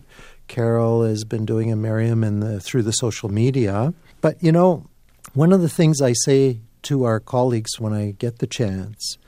Carol 0.48 1.04
has 1.04 1.24
been 1.24 1.46
doing 1.46 1.68
in 1.68 1.80
Miriam 1.80 2.22
and 2.22 2.42
the, 2.42 2.60
through 2.60 2.82
the 2.82 2.92
social 2.92 3.28
media. 3.28 3.94
But 4.20 4.42
you 4.42 4.52
know, 4.52 4.86
one 5.32 5.52
of 5.52 5.60
the 5.60 5.68
things 5.68 6.02
I 6.02 6.12
say 6.24 6.60
to 6.82 7.04
our 7.04 7.20
colleagues 7.20 7.78
when 7.78 7.92
I 7.92 8.12
get 8.12 8.38
the 8.38 8.46
chance 8.46 9.18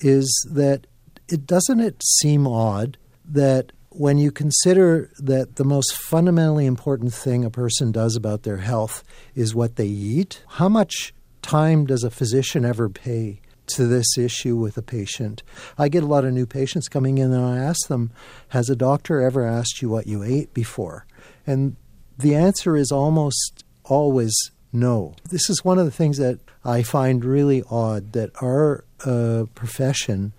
is 0.00 0.48
that 0.50 0.86
it 1.28 1.46
doesn't 1.46 1.80
it 1.80 2.02
seem 2.02 2.46
odd 2.46 2.96
that 3.24 3.72
when 3.90 4.18
you 4.18 4.30
consider 4.30 5.10
that 5.18 5.56
the 5.56 5.64
most 5.64 5.94
fundamentally 5.94 6.66
important 6.66 7.12
thing 7.12 7.44
a 7.44 7.50
person 7.50 7.92
does 7.92 8.16
about 8.16 8.44
their 8.44 8.58
health 8.58 9.02
is 9.34 9.54
what 9.54 9.76
they 9.76 9.86
eat, 9.86 10.42
how 10.48 10.68
much 10.68 11.12
time 11.42 11.86
does 11.86 12.04
a 12.04 12.10
physician 12.10 12.64
ever 12.64 12.88
pay 12.88 13.40
to 13.66 13.86
this 13.86 14.16
issue 14.16 14.56
with 14.56 14.76
a 14.76 14.82
patient? 14.82 15.42
I 15.76 15.88
get 15.88 16.02
a 16.02 16.06
lot 16.06 16.24
of 16.24 16.32
new 16.32 16.46
patients 16.46 16.88
coming 16.88 17.18
in 17.18 17.32
and 17.32 17.44
I 17.44 17.58
ask 17.58 17.88
them, 17.88 18.12
Has 18.48 18.70
a 18.70 18.76
doctor 18.76 19.20
ever 19.20 19.44
asked 19.44 19.82
you 19.82 19.88
what 19.88 20.06
you 20.06 20.22
ate 20.22 20.54
before? 20.54 21.06
And 21.46 21.76
the 22.16 22.34
answer 22.34 22.76
is 22.76 22.92
almost 22.92 23.64
always 23.84 24.34
No. 24.72 25.14
This 25.28 25.50
is 25.50 25.64
one 25.64 25.78
of 25.78 25.84
the 25.84 25.90
things 25.90 26.18
that 26.18 26.38
I 26.64 26.82
find 26.82 27.24
really 27.24 27.62
odd 27.70 28.12
that 28.12 28.30
our 28.40 28.84
uh, 29.04 29.44
profession 29.54 30.32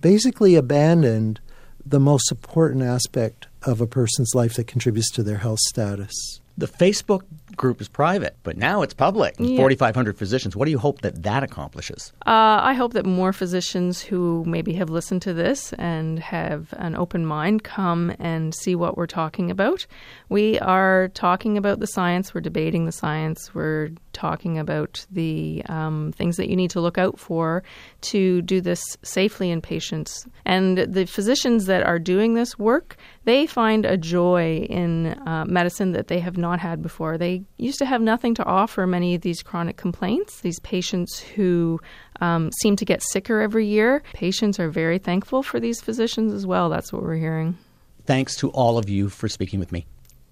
basically 0.00 0.54
abandoned 0.54 1.40
the 1.84 2.00
most 2.00 2.30
important 2.30 2.82
aspect 2.82 3.46
of 3.62 3.80
a 3.80 3.86
person's 3.86 4.32
life 4.34 4.54
that 4.54 4.66
contributes 4.66 5.10
to 5.12 5.22
their 5.22 5.38
health 5.38 5.58
status. 5.60 6.40
The 6.58 6.66
Facebook 6.66 7.22
group 7.56 7.80
is 7.80 7.88
private, 7.88 8.36
but 8.42 8.56
now 8.56 8.82
it's 8.82 8.94
public. 8.94 9.34
Yeah. 9.38 9.56
4,500 9.56 10.16
physicians. 10.18 10.56
What 10.56 10.66
do 10.66 10.70
you 10.70 10.78
hope 10.78 11.02
that 11.02 11.22
that 11.22 11.42
accomplishes? 11.42 12.12
Uh, 12.26 12.60
I 12.62 12.74
hope 12.74 12.92
that 12.92 13.06
more 13.06 13.32
physicians 13.32 14.02
who 14.02 14.44
maybe 14.46 14.72
have 14.74 14.90
listened 14.90 15.22
to 15.22 15.34
this 15.34 15.72
and 15.74 16.18
have 16.18 16.72
an 16.78 16.94
open 16.96 17.26
mind 17.26 17.64
come 17.64 18.14
and 18.18 18.54
see 18.54 18.74
what 18.74 18.96
we're 18.96 19.06
talking 19.06 19.50
about. 19.50 19.86
We 20.28 20.58
are 20.60 21.08
talking 21.08 21.56
about 21.56 21.80
the 21.80 21.86
science, 21.86 22.34
we're 22.34 22.40
debating 22.40 22.86
the 22.86 22.92
science, 22.92 23.54
we're 23.54 23.90
talking 24.16 24.58
about 24.58 25.04
the 25.10 25.62
um, 25.66 26.12
things 26.16 26.36
that 26.38 26.48
you 26.48 26.56
need 26.56 26.70
to 26.70 26.80
look 26.80 26.96
out 26.96 27.18
for 27.18 27.62
to 28.00 28.40
do 28.42 28.60
this 28.62 28.82
safely 29.02 29.50
in 29.50 29.60
patients. 29.60 30.26
And 30.46 30.78
the 30.78 31.04
physicians 31.04 31.66
that 31.66 31.82
are 31.82 31.98
doing 31.98 32.34
this 32.34 32.58
work, 32.58 32.96
they 33.24 33.46
find 33.46 33.84
a 33.84 33.96
joy 33.96 34.66
in 34.70 35.08
uh, 35.28 35.44
medicine 35.46 35.92
that 35.92 36.08
they 36.08 36.18
have 36.20 36.38
not 36.38 36.58
had 36.58 36.82
before. 36.82 37.18
They 37.18 37.42
used 37.58 37.78
to 37.78 37.86
have 37.86 38.00
nothing 38.00 38.34
to 38.36 38.44
offer 38.44 38.86
many 38.86 39.14
of 39.14 39.20
these 39.20 39.42
chronic 39.42 39.76
complaints, 39.76 40.40
these 40.40 40.60
patients 40.60 41.20
who 41.20 41.78
um, 42.20 42.50
seem 42.62 42.74
to 42.76 42.84
get 42.84 43.02
sicker 43.02 43.40
every 43.40 43.66
year. 43.66 44.02
Patients 44.14 44.58
are 44.58 44.70
very 44.70 44.98
thankful 44.98 45.42
for 45.42 45.60
these 45.60 45.80
physicians 45.82 46.32
as 46.32 46.46
well. 46.46 46.70
That's 46.70 46.92
what 46.92 47.02
we're 47.02 47.16
hearing. 47.16 47.58
Thanks 48.06 48.36
to 48.36 48.48
all 48.50 48.78
of 48.78 48.88
you 48.88 49.10
for 49.10 49.28
speaking 49.28 49.60
with 49.60 49.72
me. 49.72 49.84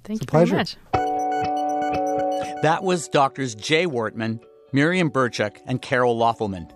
Thank 0.05 0.23
It's 0.23 0.33
you 0.33 0.41
a 0.41 0.47
very 0.47 0.59
much. 0.59 0.77
That 2.65 2.83
was 2.83 3.09
doctors 3.09 3.55
Jay 3.55 3.85
Wortman, 3.85 4.41
Miriam 4.73 5.11
Berchuk, 5.11 5.59
and 5.67 5.83
Carol 5.83 6.17
Loffelmann. 6.17 6.71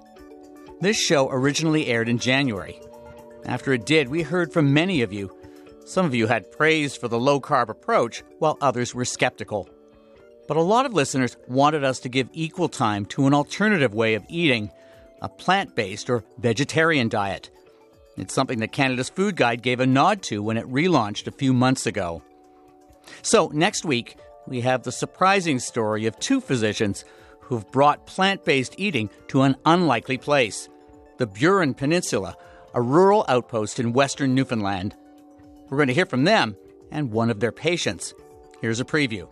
This 0.82 1.00
show 1.00 1.30
originally 1.30 1.86
aired 1.86 2.10
in 2.10 2.18
January. 2.18 2.78
After 3.46 3.72
it 3.72 3.86
did, 3.86 4.10
we 4.10 4.20
heard 4.20 4.52
from 4.52 4.74
many 4.74 5.00
of 5.00 5.14
you. 5.14 5.34
Some 5.86 6.04
of 6.04 6.14
you 6.14 6.26
had 6.26 6.52
praise 6.52 6.94
for 6.94 7.08
the 7.08 7.18
low 7.18 7.40
carb 7.40 7.70
approach, 7.70 8.22
while 8.38 8.58
others 8.60 8.94
were 8.94 9.06
skeptical. 9.06 9.66
But 10.46 10.58
a 10.58 10.60
lot 10.60 10.84
of 10.84 10.92
listeners 10.92 11.38
wanted 11.46 11.84
us 11.84 12.00
to 12.00 12.10
give 12.10 12.28
equal 12.34 12.68
time 12.68 13.06
to 13.06 13.26
an 13.26 13.32
alternative 13.32 13.94
way 13.94 14.12
of 14.12 14.26
eating, 14.28 14.70
a 15.22 15.30
plant 15.30 15.74
based 15.74 16.10
or 16.10 16.22
vegetarian 16.36 17.08
diet. 17.08 17.48
It's 18.18 18.34
something 18.34 18.58
that 18.58 18.72
Canada's 18.72 19.08
Food 19.08 19.36
Guide 19.36 19.62
gave 19.62 19.80
a 19.80 19.86
nod 19.86 20.20
to 20.24 20.42
when 20.42 20.58
it 20.58 20.70
relaunched 20.70 21.28
a 21.28 21.32
few 21.32 21.54
months 21.54 21.86
ago. 21.86 22.22
So, 23.22 23.50
next 23.54 23.86
week, 23.86 24.18
we 24.48 24.62
have 24.62 24.82
the 24.82 24.92
surprising 24.92 25.58
story 25.58 26.06
of 26.06 26.18
two 26.18 26.40
physicians 26.40 27.04
who've 27.40 27.70
brought 27.70 28.06
plant 28.06 28.44
based 28.44 28.74
eating 28.78 29.10
to 29.28 29.42
an 29.42 29.56
unlikely 29.64 30.18
place 30.18 30.68
the 31.18 31.26
Burin 31.26 31.76
Peninsula, 31.76 32.36
a 32.74 32.80
rural 32.80 33.24
outpost 33.28 33.80
in 33.80 33.92
western 33.92 34.36
Newfoundland. 34.36 34.94
We're 35.68 35.76
going 35.76 35.88
to 35.88 35.94
hear 35.94 36.06
from 36.06 36.22
them 36.22 36.56
and 36.92 37.10
one 37.10 37.28
of 37.28 37.40
their 37.40 37.50
patients. 37.50 38.14
Here's 38.60 38.78
a 38.78 38.84
preview. 38.84 39.28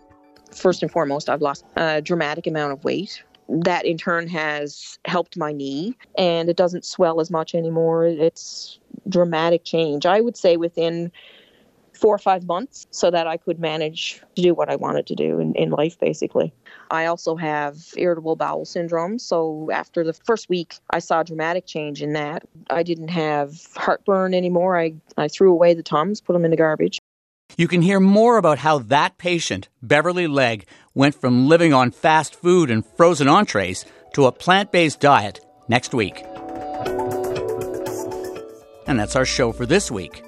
First 0.52 0.82
and 0.82 0.90
foremost, 0.90 1.30
I've 1.30 1.42
lost 1.42 1.64
a 1.76 2.02
dramatic 2.02 2.48
amount 2.48 2.72
of 2.72 2.82
weight. 2.82 3.22
That 3.48 3.86
in 3.86 3.96
turn 3.96 4.26
has 4.26 4.98
helped 5.04 5.36
my 5.36 5.52
knee, 5.52 5.96
and 6.18 6.48
it 6.48 6.56
doesn't 6.56 6.84
swell 6.84 7.20
as 7.20 7.30
much 7.30 7.54
anymore. 7.54 8.04
It's 8.04 8.80
dramatic 9.08 9.62
change. 9.62 10.04
I 10.04 10.20
would 10.20 10.36
say 10.36 10.56
within 10.56 11.12
four 11.96 12.14
or 12.14 12.18
five 12.18 12.46
months 12.46 12.86
so 12.90 13.10
that 13.10 13.26
I 13.26 13.36
could 13.36 13.58
manage 13.58 14.20
to 14.36 14.42
do 14.42 14.54
what 14.54 14.68
I 14.68 14.76
wanted 14.76 15.06
to 15.08 15.14
do 15.14 15.40
in, 15.40 15.54
in 15.54 15.70
life, 15.70 15.98
basically. 15.98 16.52
I 16.90 17.06
also 17.06 17.36
have 17.36 17.78
irritable 17.96 18.36
bowel 18.36 18.64
syndrome. 18.64 19.18
So 19.18 19.70
after 19.72 20.04
the 20.04 20.12
first 20.12 20.48
week, 20.48 20.76
I 20.90 20.98
saw 20.98 21.20
a 21.20 21.24
dramatic 21.24 21.66
change 21.66 22.02
in 22.02 22.12
that. 22.12 22.44
I 22.70 22.82
didn't 22.82 23.08
have 23.08 23.66
heartburn 23.74 24.34
anymore. 24.34 24.78
I, 24.78 24.94
I 25.16 25.28
threw 25.28 25.52
away 25.52 25.74
the 25.74 25.82
Tums, 25.82 26.20
put 26.20 26.34
them 26.34 26.44
in 26.44 26.50
the 26.50 26.56
garbage. 26.56 26.98
You 27.56 27.68
can 27.68 27.80
hear 27.80 28.00
more 28.00 28.36
about 28.36 28.58
how 28.58 28.78
that 28.78 29.18
patient, 29.18 29.68
Beverly 29.80 30.26
Legg, 30.26 30.66
went 30.94 31.14
from 31.14 31.48
living 31.48 31.72
on 31.72 31.90
fast 31.90 32.34
food 32.34 32.70
and 32.70 32.84
frozen 32.84 33.28
entrees 33.28 33.84
to 34.14 34.26
a 34.26 34.32
plant 34.32 34.72
based 34.72 35.00
diet 35.00 35.40
next 35.68 35.94
week. 35.94 36.24
And 38.86 39.00
that's 39.00 39.16
our 39.16 39.24
show 39.24 39.52
for 39.52 39.66
this 39.66 39.90
week. 39.90 40.22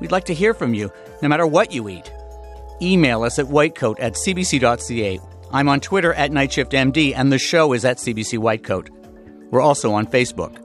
We'd 0.00 0.12
like 0.12 0.24
to 0.24 0.34
hear 0.34 0.54
from 0.54 0.74
you, 0.74 0.92
no 1.22 1.28
matter 1.28 1.46
what 1.46 1.72
you 1.72 1.88
eat. 1.88 2.10
Email 2.82 3.22
us 3.22 3.38
at 3.38 3.46
whitecoat 3.46 3.96
at 4.00 4.14
cbc.ca. 4.14 5.20
I'm 5.52 5.68
on 5.68 5.80
Twitter 5.80 6.12
at 6.12 6.30
NightShiftMD, 6.30 7.14
and 7.16 7.32
the 7.32 7.38
show 7.38 7.72
is 7.72 7.84
at 7.84 7.98
CBC 7.98 8.38
Whitecoat. 8.38 8.88
We're 9.50 9.60
also 9.60 9.92
on 9.92 10.06
Facebook. 10.06 10.62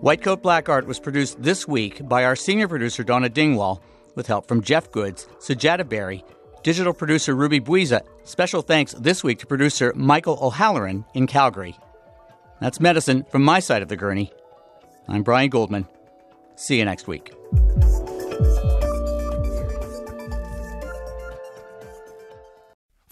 Whitecoat 0.00 0.42
Black 0.42 0.68
Art 0.68 0.86
was 0.86 0.98
produced 0.98 1.42
this 1.42 1.68
week 1.68 2.06
by 2.08 2.24
our 2.24 2.34
senior 2.34 2.68
producer, 2.68 3.04
Donna 3.04 3.28
Dingwall, 3.28 3.82
with 4.14 4.26
help 4.26 4.48
from 4.48 4.62
Jeff 4.62 4.90
Goodes, 4.90 5.26
Sujata 5.38 5.86
Berry, 5.88 6.24
digital 6.62 6.94
producer 6.94 7.34
Ruby 7.34 7.60
Buiza. 7.60 8.00
Special 8.24 8.62
thanks 8.62 8.94
this 8.94 9.22
week 9.22 9.38
to 9.40 9.46
producer 9.46 9.92
Michael 9.94 10.38
O'Halloran 10.40 11.04
in 11.14 11.26
Calgary. 11.26 11.76
That's 12.60 12.80
medicine 12.80 13.24
from 13.30 13.42
my 13.42 13.60
side 13.60 13.82
of 13.82 13.88
the 13.88 13.96
gurney. 13.96 14.32
I'm 15.06 15.22
Brian 15.22 15.50
Goldman. 15.50 15.86
See 16.56 16.78
you 16.78 16.84
next 16.84 17.06
week. 17.06 17.33